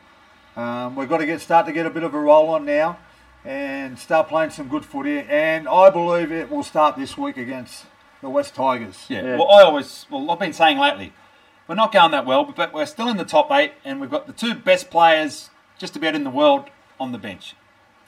Um, 0.57 0.97
we've 0.97 1.07
got 1.07 1.17
to 1.19 1.25
get 1.25 1.39
start 1.39 1.65
to 1.67 1.71
get 1.71 1.85
a 1.85 1.89
bit 1.89 2.03
of 2.03 2.13
a 2.13 2.19
roll 2.19 2.49
on 2.49 2.65
now 2.65 2.97
and 3.47 3.97
start 3.97 4.27
playing 4.27 4.49
some 4.49 4.67
good 4.67 4.83
footy. 4.85 5.19
And 5.21 5.67
I 5.69 5.89
believe 5.89 6.31
it 6.31 6.51
will 6.51 6.63
start 6.63 6.97
this 6.97 7.17
week 7.17 7.37
against 7.37 7.85
the 8.21 8.29
West 8.29 8.53
Tigers. 8.55 9.05
Yeah. 9.07 9.23
Yeah. 9.23 9.37
Well, 9.37 9.49
I 9.49 9.61
always, 9.63 10.05
well, 10.11 10.29
I've 10.29 10.39
been 10.39 10.51
saying 10.53 10.77
lately, 10.77 11.13
we're 11.67 11.75
not 11.75 11.93
going 11.93 12.11
that 12.11 12.25
well, 12.25 12.43
but 12.43 12.73
we're 12.73 12.85
still 12.85 13.07
in 13.09 13.15
the 13.17 13.25
top 13.25 13.49
eight, 13.51 13.71
and 13.85 14.01
we've 14.01 14.09
got 14.11 14.27
the 14.27 14.33
two 14.33 14.53
best 14.53 14.89
players 14.89 15.49
just 15.77 15.95
about 15.95 16.13
in 16.13 16.23
the 16.25 16.29
world 16.29 16.65
on 16.99 17.11
the 17.11 17.17
bench 17.17 17.55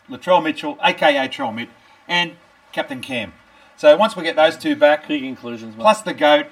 Latrell 0.10 0.44
Mitchell, 0.44 0.78
aka 0.84 1.28
Trell 1.28 1.54
Mitt, 1.54 1.70
and 2.08 2.34
Captain 2.72 3.00
Cam. 3.00 3.32
So 3.78 3.96
once 3.96 4.16
we 4.16 4.24
get 4.24 4.36
those 4.36 4.58
two 4.58 4.76
back, 4.76 5.08
big 5.08 5.24
inclusions. 5.24 5.76
Mate. 5.78 5.84
plus 5.84 6.02
the 6.02 6.14
GOAT, 6.14 6.48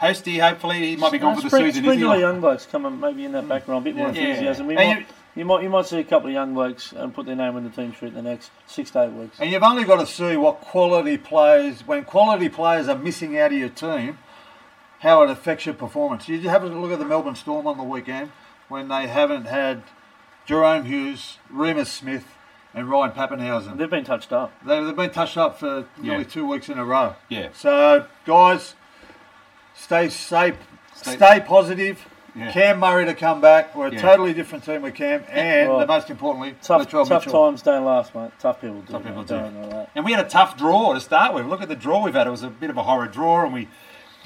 Hosty, 0.00 0.40
hopefully, 0.40 0.80
he 0.90 0.96
might 0.96 1.12
be 1.12 1.18
gone 1.18 1.32
Uh, 1.32 1.36
for 1.36 1.42
the 1.42 1.48
spring- 1.50 1.66
season, 1.66 1.84
isn't 1.84 1.94
sprinkle 1.98 2.12
he? 2.14 2.20
young 2.20 2.40
blokes 2.40 2.66
coming 2.66 2.98
maybe 2.98 3.24
in 3.24 3.32
that 3.32 3.48
background, 3.48 3.82
a 3.82 3.84
bit 3.84 3.96
more 3.96 4.10
Yeah. 4.10 4.20
enthusiasm. 4.22 4.66
We 4.66 4.76
And 4.76 4.98
might, 5.00 5.06
you- 5.34 5.40
you, 5.40 5.44
might 5.44 5.62
you 5.62 5.70
might 5.70 5.86
see 5.86 5.98
a 5.98 6.04
couple 6.04 6.28
of 6.28 6.32
young 6.32 6.54
blokes 6.54 6.92
and 6.92 7.14
put 7.14 7.26
their 7.26 7.36
name 7.36 7.56
in 7.56 7.64
the 7.64 7.70
team 7.70 7.92
sheet 7.92 8.08
in 8.08 8.14
the 8.14 8.22
next 8.22 8.50
six 8.66 8.90
to 8.92 9.02
eight 9.04 9.12
weeks. 9.12 9.38
And 9.40 9.50
you've 9.50 9.62
only 9.62 9.84
got 9.84 10.00
to 10.00 10.06
see 10.06 10.36
what 10.36 10.60
quality 10.60 11.16
players, 11.18 11.86
when 11.86 12.04
quality 12.04 12.48
players 12.48 12.88
are 12.88 12.96
missing 12.98 13.38
out 13.38 13.52
of 13.52 13.58
your 13.58 13.68
team, 13.68 14.18
how 15.00 15.22
it 15.22 15.30
affects 15.30 15.66
your 15.66 15.74
performance. 15.74 16.28
You 16.28 16.48
have 16.48 16.62
a 16.62 16.66
look 16.68 16.92
at 16.92 16.98
the 16.98 17.04
Melbourne 17.04 17.34
Storm 17.34 17.66
on 17.66 17.76
the 17.76 17.82
weekend 17.84 18.30
when 18.68 18.88
they 18.88 19.06
haven't 19.06 19.44
had 19.46 19.82
Jahrome 20.48 20.84
Hughes, 20.86 21.38
Remus 21.50 21.90
Smith, 21.92 22.26
and 22.72 22.88
Ryan 22.88 23.12
Papenhuyzen. 23.12 23.76
They've 23.76 23.88
been 23.90 24.04
touched 24.04 24.32
up. 24.32 24.52
They, 24.64 24.82
they've 24.82 24.96
been 24.96 25.10
touched 25.10 25.36
up 25.36 25.58
for 25.60 25.86
nearly 25.98 26.24
Yeah. 26.24 26.28
two 26.30 26.46
weeks 26.46 26.68
in 26.68 26.78
a 26.78 26.84
row. 26.84 27.14
Yeah. 27.28 27.48
So, 27.54 28.06
guys, 28.26 28.74
stay 29.74 30.08
safe, 30.08 30.56
Stay- 30.94 31.16
stay, 31.16 31.40
positive. 31.40 32.06
Yeah. 32.34 32.50
Cam 32.50 32.80
Murray 32.80 33.04
to 33.06 33.14
come 33.14 33.40
back. 33.40 33.74
We're 33.76 33.88
a 33.88 33.92
Yeah. 33.92 34.00
totally 34.02 34.32
different 34.32 34.64
team 34.64 34.82
with 34.82 34.94
Cam, 34.94 35.24
and 35.30 35.70
Right. 35.70 35.80
the 35.80 35.86
most 35.86 36.10
importantly, 36.10 36.56
Tough, 36.62 36.82
Latrell 36.82 37.08
tough 37.08 37.26
Mitchell. 37.26 37.44
times 37.44 37.62
don't 37.62 37.84
last, 37.84 38.14
mate. 38.14 38.32
Tough 38.40 38.60
people 38.60 38.80
do. 38.80 38.92
Tough 38.92 39.04
people 39.04 39.22
do. 39.22 39.34
Don't 39.36 39.54
know 39.60 39.68
that. 39.68 39.90
And 39.94 40.04
we 40.04 40.12
had 40.12 40.24
a 40.24 40.28
tough 40.28 40.56
draw 40.56 40.94
to 40.94 41.00
start 41.00 41.32
with. 41.32 41.46
Look 41.46 41.62
at 41.62 41.68
the 41.68 41.76
draw 41.76 42.02
we've 42.02 42.14
had. 42.14 42.26
It 42.26 42.30
was 42.30 42.42
a 42.42 42.48
bit 42.48 42.70
of 42.70 42.76
a 42.76 42.82
horror 42.82 43.06
draw, 43.06 43.44
and 43.44 43.52
we 43.52 43.68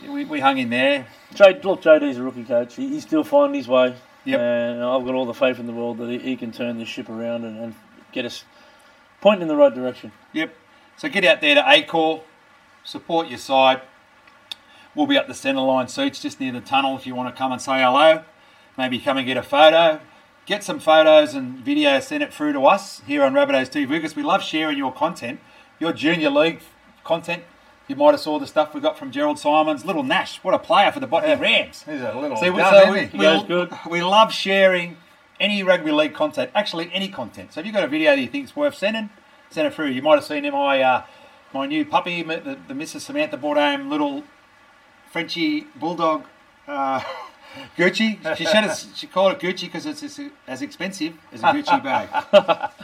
we, 0.06 0.24
we 0.24 0.38
hung 0.38 0.58
in 0.58 0.70
there. 0.70 1.06
Jade, 1.34 1.64
look, 1.64 1.82
JD's 1.82 2.18
a 2.18 2.22
rookie 2.22 2.44
coach. 2.44 2.76
He, 2.76 2.88
he's 2.88 3.02
still 3.02 3.24
finding 3.24 3.56
his 3.58 3.66
way. 3.66 3.96
Yep. 4.24 4.40
And 4.40 4.84
I've 4.84 5.04
got 5.04 5.14
all 5.16 5.26
the 5.26 5.34
faith 5.34 5.58
in 5.58 5.66
the 5.66 5.72
world 5.72 5.98
that 5.98 6.08
he, 6.08 6.18
he 6.18 6.36
can 6.36 6.52
turn 6.52 6.78
this 6.78 6.88
ship 6.88 7.08
around 7.08 7.44
and, 7.44 7.58
and 7.58 7.74
get 8.12 8.24
us 8.24 8.44
Point 9.20 9.42
in 9.42 9.48
the 9.48 9.56
right 9.56 9.74
direction. 9.74 10.12
Yep. 10.32 10.54
So 10.96 11.08
get 11.08 11.24
out 11.24 11.40
there 11.40 11.56
to 11.56 11.62
Accor, 11.62 12.22
support 12.84 13.28
your 13.28 13.38
side. 13.38 13.80
We'll 14.94 15.06
be 15.06 15.16
up 15.16 15.26
the 15.28 15.34
centre 15.34 15.60
line 15.60 15.88
seats 15.88 16.20
just 16.20 16.40
near 16.40 16.52
the 16.52 16.60
tunnel 16.60 16.96
if 16.96 17.06
you 17.06 17.14
want 17.14 17.32
to 17.34 17.38
come 17.38 17.52
and 17.52 17.60
say 17.60 17.80
hello. 17.80 18.24
Maybe 18.76 18.98
come 18.98 19.16
and 19.18 19.26
get 19.26 19.36
a 19.36 19.42
photo. 19.42 20.00
Get 20.46 20.64
some 20.64 20.78
photos 20.80 21.34
and 21.34 21.58
video, 21.58 22.00
send 22.00 22.22
it 22.22 22.32
through 22.32 22.54
to 22.54 22.64
us 22.66 23.02
here 23.06 23.22
on 23.22 23.34
Rabbitohs 23.34 23.70
TV 23.70 23.88
because 23.88 24.16
we 24.16 24.22
love 24.22 24.42
sharing 24.42 24.78
your 24.78 24.92
content, 24.92 25.40
your 25.78 25.92
junior 25.92 26.30
league 26.30 26.60
content. 27.04 27.42
You 27.86 27.96
might 27.96 28.12
have 28.12 28.20
saw 28.20 28.38
the 28.38 28.46
stuff 28.46 28.74
we 28.74 28.80
got 28.80 28.98
from 28.98 29.10
Gerald 29.10 29.38
Simons, 29.38 29.84
little 29.84 30.02
Nash. 30.02 30.38
What 30.42 30.54
a 30.54 30.58
player 30.58 30.90
for 30.90 31.00
the 31.00 31.06
Botany 31.06 31.32
Yeah. 31.34 31.40
Rams. 31.40 31.82
He's 31.84 32.00
a 32.00 32.14
little 32.18 32.36
See, 32.36 32.50
we, 32.50 32.62
so 32.62 32.76
isn't 32.76 32.92
we, 32.92 33.06
he? 33.06 33.18
we, 33.18 33.44
good. 33.46 33.72
we 33.90 34.02
love 34.02 34.32
sharing 34.32 34.96
any 35.38 35.62
rugby 35.62 35.92
league 35.92 36.14
content, 36.14 36.50
actually 36.54 36.90
any 36.92 37.08
content. 37.08 37.52
So 37.52 37.60
if 37.60 37.66
you've 37.66 37.74
got 37.74 37.84
a 37.84 37.88
video 37.88 38.14
that 38.16 38.20
you 38.20 38.28
think 38.28 38.44
is 38.46 38.56
worth 38.56 38.74
sending, 38.74 39.10
send 39.50 39.66
it 39.66 39.74
through. 39.74 39.88
You 39.88 40.02
might 40.02 40.14
have 40.16 40.24
seen 40.24 40.44
in 40.44 40.52
my 40.52 40.80
uh, 40.82 41.02
my 41.52 41.66
new 41.66 41.84
puppy, 41.84 42.22
the, 42.22 42.58
the 42.68 42.74
Mrs. 42.74 43.00
Samantha 43.02 43.36
Bourdame 43.38 43.88
little 43.88 44.24
Frenchy 45.18 45.66
bulldog. 45.74 46.24
Uh, 46.68 47.00
Gucci. 47.76 48.36
She 48.36 48.44
said 48.44 48.62
it's, 48.62 48.96
she 48.96 49.08
called 49.08 49.32
it 49.32 49.40
Gucci 49.40 49.62
because 49.62 49.84
it's, 49.84 50.00
it's 50.00 50.20
as 50.46 50.62
expensive 50.62 51.14
as 51.32 51.40
a 51.40 51.46
Gucci 51.46 51.82
bag. 51.82 52.08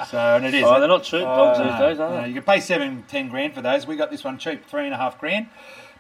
So 0.09 0.19
and 0.19 0.45
it 0.45 0.53
is. 0.53 0.65
Oh, 0.65 0.81
they're 0.81 0.89
not 0.89 1.05
cheap 1.05 1.21
dogs 1.21 1.59
these 1.59 1.79
days, 1.79 2.01
are 2.01 2.23
they? 2.23 2.29
you 2.29 2.35
can 2.35 2.43
pay 2.43 2.59
seven, 2.59 3.05
ten 3.07 3.29
grand 3.29 3.55
for 3.55 3.63
those. 3.63 3.87
We 3.87 3.95
got 3.95 4.11
this 4.11 4.25
one 4.25 4.37
cheap, 4.39 4.67
three 4.67 4.85
and 4.85 4.93
a 4.93 4.97
half 4.97 5.21
grand. 5.21 5.47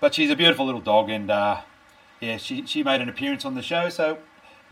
But 0.01 0.13
she's 0.15 0.29
a 0.29 0.35
beautiful 0.35 0.67
little 0.67 0.81
dog, 0.81 1.09
and 1.09 1.31
uh, 1.31 1.61
yeah, 2.21 2.37
she 2.39 2.67
she 2.67 2.83
made 2.83 3.01
an 3.01 3.09
appearance 3.09 3.45
on 3.45 3.55
the 3.55 3.63
show. 3.63 3.89
So 3.89 4.19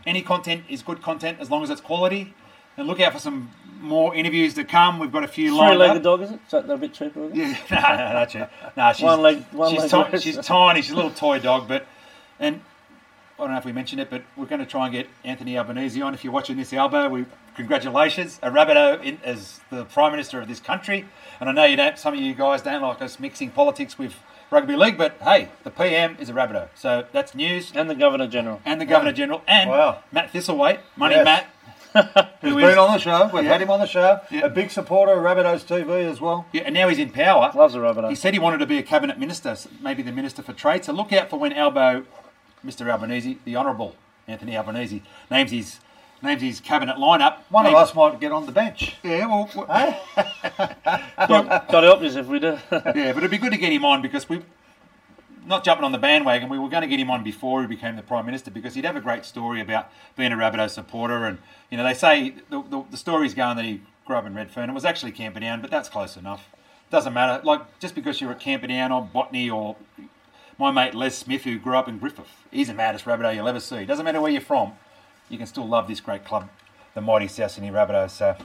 any 0.05 0.21
content 0.21 0.65
is 0.67 0.81
good 0.81 1.01
content 1.01 1.37
as 1.39 1.49
long 1.49 1.63
as 1.63 1.69
it's 1.69 1.79
quality. 1.79 2.33
And 2.75 2.87
look 2.87 2.99
out 2.99 3.13
for 3.13 3.19
some 3.19 3.51
more 3.83 4.15
interviews 4.15 4.53
to 4.55 4.63
come. 4.63 4.97
We've 4.97 5.11
got 5.11 5.23
a 5.23 5.27
few 5.27 5.55
lined 5.55 5.71
Three-legged 5.73 5.97
up. 5.97 6.03
dog, 6.03 6.21
is 6.21 6.31
it? 6.31 6.39
Is 6.45 6.51
that 6.51 6.69
a 6.69 6.77
bit 6.77 6.93
cheaper? 6.93 7.25
Is 7.25 7.31
it? 7.33 7.37
Yeah, 7.37 7.57
no, 7.71 7.97
no, 8.05 8.13
not 8.13 8.33
you. 8.33 8.47
No, 8.75 8.93
she's 8.93 9.03
One 9.03 9.21
leg- 9.21 9.43
one 9.51 9.71
she's, 9.73 9.93
leg 9.93 10.11
ti- 10.11 10.19
she's 10.19 10.37
tiny. 10.37 10.81
She's 10.81 10.91
a 10.91 10.95
little 10.95 11.11
toy 11.11 11.39
dog, 11.39 11.67
but 11.67 11.85
and 12.39 12.61
I 13.37 13.43
don't 13.43 13.51
know 13.51 13.57
if 13.57 13.65
we 13.65 13.71
mentioned 13.73 13.99
it, 14.01 14.09
but 14.09 14.23
we're 14.37 14.45
going 14.45 14.59
to 14.61 14.65
try 14.65 14.85
and 14.85 14.93
get 14.93 15.07
Anthony 15.23 15.57
Albanese 15.57 16.01
on. 16.01 16.13
If 16.13 16.23
you're 16.23 16.33
watching 16.33 16.55
this, 16.57 16.71
Albo, 16.71 17.09
we 17.09 17.25
congratulations, 17.55 18.39
a 18.41 18.49
Rabbitoh 18.49 19.03
in, 19.03 19.19
as 19.23 19.59
the 19.69 19.85
Prime 19.85 20.11
Minister 20.11 20.39
of 20.39 20.47
this 20.47 20.59
country. 20.59 21.05
And 21.39 21.49
I 21.49 21.51
know 21.51 21.65
you 21.65 21.75
don't. 21.75 21.97
Some 21.97 22.13
of 22.13 22.19
you 22.19 22.33
guys 22.35 22.61
don't 22.61 22.81
like 22.81 23.01
us 23.01 23.19
mixing 23.19 23.49
politics 23.51 23.97
with 23.97 24.15
rugby 24.51 24.75
league, 24.75 24.97
but 24.97 25.17
hey, 25.23 25.49
the 25.63 25.71
PM 25.71 26.15
is 26.19 26.29
a 26.29 26.33
Rabbitoh, 26.33 26.69
so 26.75 27.05
that's 27.11 27.33
news. 27.33 27.71
And 27.75 27.89
the 27.89 27.95
Governor 27.95 28.27
General. 28.27 28.61
And 28.65 28.79
the 28.79 28.85
Governor 28.85 29.11
General 29.11 29.41
and 29.47 29.69
Wow. 29.69 30.03
Matt 30.11 30.31
Thistlethwaite, 30.31 30.79
Money 30.95 31.15
Yes. 31.15 31.25
Matt, 31.25 31.47
He's 31.93 32.03
who 32.51 32.55
been 32.55 32.77
on 32.77 32.91
the 32.93 32.97
show. 32.97 33.29
We've 33.33 33.43
Yeah. 33.43 33.51
had 33.51 33.61
him 33.61 33.69
on 33.69 33.79
the 33.79 33.85
show. 33.87 34.19
Yeah. 34.31 34.41
A 34.45 34.49
big 34.49 34.71
supporter 34.71 35.13
of 35.13 35.19
Rabbitohs 35.23 35.63
TV 35.65 36.09
as 36.09 36.19
well. 36.19 36.45
yeah, 36.51 36.63
and 36.65 36.73
now 36.73 36.87
he's 36.89 36.99
in 36.99 37.09
power. 37.11 37.51
Loves 37.53 37.73
the 37.73 37.79
Rabbitoh. 37.79 38.09
He 38.09 38.15
said 38.15 38.33
he 38.33 38.39
wanted 38.39 38.57
to 38.59 38.65
be 38.65 38.77
a 38.77 38.83
cabinet 38.83 39.19
minister, 39.19 39.55
maybe 39.81 40.01
the 40.03 40.11
minister 40.11 40.41
for 40.41 40.53
trade. 40.53 40.83
So 40.85 40.91
look 40.93 41.13
out 41.13 41.29
for 41.29 41.37
when 41.37 41.53
Albo, 41.53 42.03
Mr. 42.65 42.89
Albanese, 42.91 43.39
the 43.45 43.55
Honourable 43.55 43.95
Anthony 44.27 44.55
Albanese, 44.57 45.01
names 45.29 45.51
his 45.51 45.79
names 46.21 46.41
his 46.41 46.61
cabinet 46.61 46.95
lineup. 46.95 47.39
One 47.49 47.65
of 47.65 47.73
Maybe- 47.73 47.81
us 47.83 47.93
might 47.93 48.19
get 48.21 48.31
on 48.31 48.45
the 48.45 48.53
bench. 48.53 48.95
Yeah, 49.03 49.25
well, 49.25 49.49
w- 49.53 49.67
Hey? 49.67 49.99
Got 51.27 51.69
to 51.69 51.81
help 51.81 52.01
us 52.01 52.15
if 52.15 52.27
we 52.27 52.39
do. 52.39 52.57
yeah, 52.71 52.81
but 53.11 53.17
it'd 53.17 53.31
be 53.31 53.37
good 53.37 53.51
to 53.51 53.57
get 53.57 53.71
him 53.73 53.83
on 53.85 54.01
because 54.01 54.27
we. 54.29 54.41
Not 55.45 55.63
jumping 55.63 55.83
on 55.83 55.91
the 55.91 55.97
bandwagon, 55.97 56.49
we 56.49 56.57
were 56.57 56.69
going 56.69 56.81
to 56.81 56.87
get 56.87 56.99
him 56.99 57.09
on 57.09 57.23
before 57.23 57.61
he 57.61 57.67
became 57.67 57.95
the 57.95 58.01
prime 58.01 58.25
minister 58.25 58.51
because 58.51 58.75
he'd 58.75 58.85
have 58.85 58.95
a 58.95 59.01
great 59.01 59.25
story 59.25 59.61
about 59.61 59.89
being 60.15 60.31
a 60.31 60.35
Rabbitoh 60.35 60.69
supporter, 60.69 61.25
and 61.25 61.37
you 61.69 61.77
know 61.77 61.83
they 61.83 61.93
say 61.93 62.35
the, 62.49 62.61
the, 62.63 62.83
the 62.91 62.97
story's 62.97 63.33
going 63.33 63.57
that 63.57 63.65
he 63.65 63.81
grew 64.05 64.15
up 64.15 64.25
in 64.25 64.33
Redfern 64.33 64.65
and 64.65 64.73
was 64.73 64.85
actually 64.85 65.11
Camperdown, 65.11 65.61
but 65.61 65.71
that's 65.71 65.89
close 65.89 66.17
enough. 66.17 66.47
Doesn't 66.89 67.13
matter. 67.13 67.43
Like 67.43 67.79
just 67.79 67.95
because 67.95 68.21
you're 68.21 68.31
at 68.31 68.39
Camperdown 68.39 68.91
or 68.91 69.01
Botany 69.01 69.49
or 69.49 69.75
my 70.57 70.71
mate 70.71 70.93
Les 70.93 71.17
Smith 71.17 71.43
who 71.43 71.57
grew 71.57 71.75
up 71.75 71.87
in 71.87 71.97
Griffith, 71.97 72.45
he's 72.51 72.67
the 72.67 72.73
maddest 72.73 73.05
Rabbitoh 73.05 73.35
you'll 73.35 73.47
ever 73.47 73.59
see. 73.59 73.85
Doesn't 73.85 74.05
matter 74.05 74.21
where 74.21 74.31
you're 74.31 74.41
from, 74.41 74.73
you 75.29 75.37
can 75.37 75.47
still 75.47 75.67
love 75.67 75.87
this 75.87 75.99
great 75.99 76.23
club, 76.23 76.49
the 76.93 77.01
mighty 77.01 77.27
South 77.27 77.51
Sydney 77.51 77.71
Rabbitohs. 77.71 78.11
So 78.11 78.37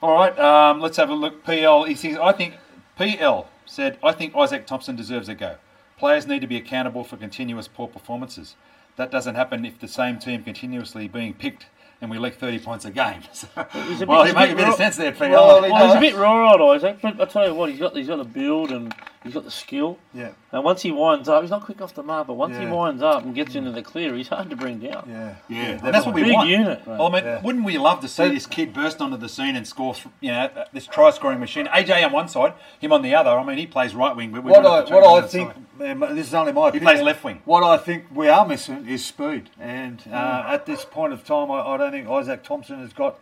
all 0.00 0.14
right, 0.14 0.38
um, 0.38 0.80
let's 0.80 0.96
have 0.96 1.10
a 1.10 1.14
look. 1.14 1.42
PL, 1.44 1.84
he 1.84 1.96
says, 1.96 2.18
I 2.18 2.30
think 2.30 2.54
PL 2.96 3.48
said, 3.66 3.98
I 4.02 4.12
think 4.12 4.36
Isaac 4.36 4.64
Thompson 4.64 4.94
deserves 4.94 5.28
a 5.28 5.34
go. 5.34 5.56
Players 5.98 6.26
need 6.26 6.40
to 6.40 6.46
be 6.46 6.56
accountable 6.56 7.04
for 7.04 7.16
continuous 7.16 7.68
poor 7.68 7.88
performances. 7.88 8.54
That 8.96 9.10
doesn't 9.10 9.34
happen 9.34 9.64
if 9.64 9.78
the 9.78 9.88
same 9.88 10.18
team 10.18 10.42
continuously 10.44 11.08
being 11.08 11.34
picked 11.34 11.66
and 12.00 12.10
we 12.10 12.18
leak 12.18 12.34
30 12.36 12.60
points 12.60 12.84
a 12.84 12.90
game. 12.90 13.22
So, 13.32 13.48
He's 13.72 13.96
a 13.96 14.06
bit- 14.06 14.08
well, 14.08 14.24
he's 14.24 14.32
he 14.34 14.38
a 14.38 14.46
bit 14.46 14.52
a 14.52 14.56
bit 14.56 14.68
of 14.68 14.74
sense 14.74 14.96
there, 14.96 15.12
PL. 15.12 15.30
Well, 15.30 15.62
Well, 15.62 15.86
he's 15.86 15.96
a 15.96 16.00
bit 16.00 16.14
raw, 16.14 16.52
old 16.52 16.76
Isaac, 16.76 16.98
but 17.02 17.20
I 17.20 17.24
tell 17.24 17.46
you 17.48 17.54
what, 17.54 17.70
he's 17.70 17.80
got 17.80 17.96
he's 17.96 18.06
got 18.06 18.16
the 18.18 18.24
build 18.24 18.70
and 18.70 18.94
he's 19.24 19.34
got 19.34 19.44
the 19.44 19.50
skill. 19.50 19.98
Yeah. 20.14 20.30
And 20.52 20.64
once 20.64 20.82
he 20.82 20.90
winds 20.92 21.28
up, 21.28 21.42
he's 21.42 21.50
not 21.50 21.62
quick 21.64 21.80
off 21.80 21.94
the 21.94 22.02
mark, 22.02 22.26
but 22.26 22.34
once 22.34 22.56
he 22.56 22.62
Yeah. 22.64 22.72
winds 22.72 23.02
up 23.02 23.24
and 23.24 23.34
gets 23.34 23.54
into 23.54 23.70
the 23.72 23.82
clear, 23.82 24.14
he's 24.14 24.28
hard 24.28 24.48
to 24.50 24.56
bring 24.56 24.78
down. 24.78 25.04
Yeah. 25.08 25.34
Yeah, 25.48 25.70
and 25.84 25.94
that's 25.94 26.06
what 26.06 26.14
we 26.14 26.22
Big 26.24 26.32
want. 26.34 26.48
unit, 26.48 26.86
mate. 26.86 26.98
Well, 26.98 27.08
I 27.08 27.10
mean, 27.20 27.24
Yeah. 27.24 27.40
wouldn't 27.42 27.64
we 27.64 27.78
love 27.78 28.00
to 28.00 28.08
see 28.08 28.28
this 28.28 28.46
kid 28.46 28.72
burst 28.72 29.00
onto 29.00 29.16
the 29.16 29.28
scene 29.28 29.56
and 29.56 29.66
score, 29.66 29.94
you 30.20 30.30
know, 30.32 30.48
this 30.72 30.86
try 30.86 31.10
scoring 31.10 31.40
machine? 31.40 31.66
AJ 31.72 32.02
on 32.04 32.12
one 32.12 32.28
side, 32.28 32.52
him 32.78 32.92
on 32.92 33.02
the 33.02 33.14
other. 33.14 33.30
I 33.30 33.42
mean, 33.44 33.58
he 33.58 33.66
plays 33.66 33.94
right 33.94 34.14
wing, 34.14 34.30
but 34.32 34.42
we 34.44 34.50
What 34.50 34.62
want 34.62 34.74
I, 34.74 34.80
to 34.82 34.86
turn 34.88 35.02
what 35.02 35.16
I 35.18 35.20
that 35.22 35.30
think, 35.30 35.52
side. 35.78 35.90
um, 35.90 36.16
this 36.16 36.28
is 36.28 36.34
only 36.34 36.52
my 36.52 36.62
He 36.62 36.68
opinion. 36.68 36.86
plays 36.86 37.02
left 37.02 37.24
wing. 37.24 37.42
What 37.44 37.62
I 37.64 37.76
think 37.76 38.04
we 38.14 38.28
are 38.28 38.46
missing 38.46 38.86
is 38.88 39.04
speed. 39.04 39.50
And 39.60 40.02
uh, 40.12 40.44
at 40.46 40.66
this 40.66 40.84
point 40.84 41.12
of 41.12 41.24
time, 41.24 41.50
I, 41.50 41.60
I 41.60 41.76
don't 41.76 41.90
think 41.90 42.08
Isaac 42.08 42.42
Thompson 42.44 42.78
has 42.80 42.92
got 42.92 43.16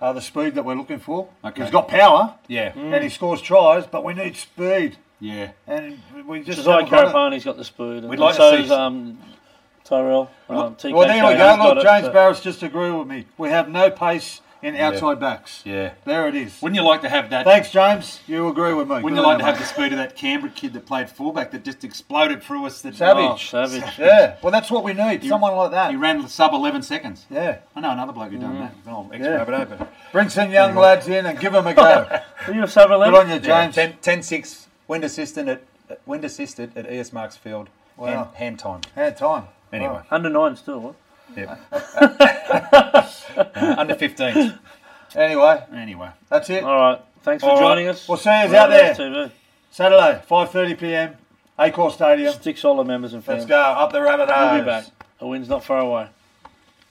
uh, 0.00 0.12
the 0.12 0.20
speed 0.20 0.54
that 0.56 0.64
we're 0.64 0.74
looking 0.74 0.98
for. 0.98 1.28
Okay. 1.44 1.62
He's 1.62 1.70
got 1.70 1.86
power 1.86 2.34
Yeah, 2.48 2.72
and 2.76 3.04
he 3.04 3.08
scores 3.08 3.40
tries, 3.40 3.86
but 3.86 4.02
we 4.02 4.14
need 4.14 4.36
speed. 4.36 4.96
Yeah. 5.22 5.52
And 5.68 6.00
we 6.26 6.42
just 6.42 6.58
Josiah 6.58 6.84
haven't 6.84 6.90
got 6.90 7.06
it. 7.06 7.14
Karapani's 7.14 7.44
got 7.44 7.56
the 7.56 7.64
speed. 7.64 7.98
And 7.98 8.08
We'd 8.08 8.18
like 8.18 8.34
to 8.36 8.50
see 8.56 8.64
is, 8.64 8.70
um, 8.72 9.18
Tyrell. 9.84 10.30
Um, 10.48 10.74
TK 10.74 10.92
Well, 10.92 11.06
there 11.06 11.24
we 11.24 11.34
go. 11.34 11.68
Look, 11.68 11.78
it, 11.78 11.82
James 11.82 12.06
but- 12.06 12.12
Barris 12.12 12.40
just 12.40 12.62
agreed 12.64 12.90
with 12.90 13.06
me. 13.06 13.26
We 13.38 13.50
have 13.50 13.68
no 13.68 13.88
pace 13.88 14.40
in 14.62 14.74
outside 14.76 15.20
backs. 15.20 15.62
Yeah. 15.64 15.92
There 16.04 16.26
it 16.28 16.34
is. 16.34 16.60
Wouldn't 16.60 16.76
you 16.76 16.84
like 16.84 17.02
to 17.02 17.08
have 17.08 17.30
that? 17.30 17.44
Thanks, 17.44 17.70
James. 17.70 18.20
You 18.26 18.48
agree 18.48 18.74
with 18.74 18.88
me. 18.88 18.94
Wouldn't 18.96 19.14
Good 19.14 19.20
you 19.20 19.26
like 19.26 19.38
to 19.38 19.44
have 19.44 19.58
the 19.58 19.64
speed 19.64 19.92
of 19.92 19.98
that 19.98 20.16
Canberra 20.16 20.52
kid 20.52 20.72
that 20.72 20.86
played 20.86 21.08
fullback 21.08 21.52
that 21.52 21.64
just 21.64 21.84
exploded 21.84 22.42
through 22.42 22.66
us? 22.66 22.82
That, 22.82 22.94
Savage. 22.96 23.24
Oh, 23.24 23.36
savage. 23.36 23.98
Yeah, 23.98 24.36
well, 24.42 24.50
that's 24.52 24.70
what 24.72 24.82
we 24.84 24.92
need. 24.92 25.24
Someone 25.24 25.54
like 25.54 25.70
that. 25.72 25.90
he 25.90 25.96
ran 25.96 26.26
sub 26.28 26.52
11 26.52 26.82
seconds. 26.82 27.26
Yeah. 27.30 27.58
I 27.76 27.80
know 27.80 27.90
another 27.92 28.12
bloke 28.12 28.30
who 28.32 28.38
done 28.38 28.58
that. 28.58 28.74
Oh, 28.88 29.08
ex 29.12 29.24
Yeah. 29.24 29.44
Rabbitoh, 29.44 29.78
but 29.78 29.92
Bring 30.12 30.28
some 30.28 30.50
young 30.50 30.74
lads 30.74 31.06
in 31.08 31.26
and 31.26 31.38
give 31.38 31.52
them 31.52 31.66
a 31.66 31.74
go. 31.74 31.82
Are 32.46 32.52
you 32.52 32.64
a 32.64 32.68
sub 32.68 32.90
11? 32.90 33.12
Good 33.14 33.20
on 33.20 33.28
you, 33.28 33.34
yeah, 33.34 33.64
James. 33.64 33.74
10, 33.74 33.96
10 34.00 34.22
6 34.22 34.68
wind 34.92 35.04
assistant 35.04 35.48
at 35.48 35.62
wind 36.04 36.22
assisted 36.22 36.76
at 36.76 36.84
ES 36.86 37.14
Marks 37.14 37.34
Field. 37.34 37.70
Wow. 37.96 38.06
Hand, 38.06 38.28
hand 38.34 38.58
time. 38.58 38.80
Had 38.94 39.16
time. 39.16 39.44
Anyway, 39.72 39.94
Wow. 39.94 40.04
Under 40.10 40.28
nine 40.28 40.54
still, 40.56 40.80
what? 40.80 40.94
yep. 41.34 41.58
Uh, 43.34 43.74
under 43.78 43.94
15. 43.94 44.58
Anyway, 45.14 45.64
Anyway, 45.74 46.10
that's 46.28 46.50
it. 46.50 46.62
All 46.62 46.76
right. 46.76 47.00
Thanks 47.22 47.42
for 47.42 47.50
All 47.50 47.56
right. 47.56 47.68
joining 47.68 47.88
us. 47.88 48.06
We'll 48.06 48.18
see 48.18 48.28
you 48.28 48.54
out 48.54 48.68
there. 48.68 48.94
TV. 48.94 49.30
Saturday, 49.70 50.20
5.30 50.28 50.78
p.m. 50.78 51.16
Accor 51.58 51.90
Stadium. 51.90 52.34
Stick 52.34 52.58
solid 52.58 52.86
members 52.86 53.14
and 53.14 53.24
fans. 53.24 53.38
Let's 53.38 53.48
go 53.48 53.56
up 53.58 53.92
the 53.92 54.02
rabbit 54.02 54.28
We'll 54.28 54.58
be 54.60 54.64
back. 54.66 54.84
A 55.20 55.26
win's 55.26 55.48
not 55.48 55.64
far 55.64 55.78
away. 55.78 56.08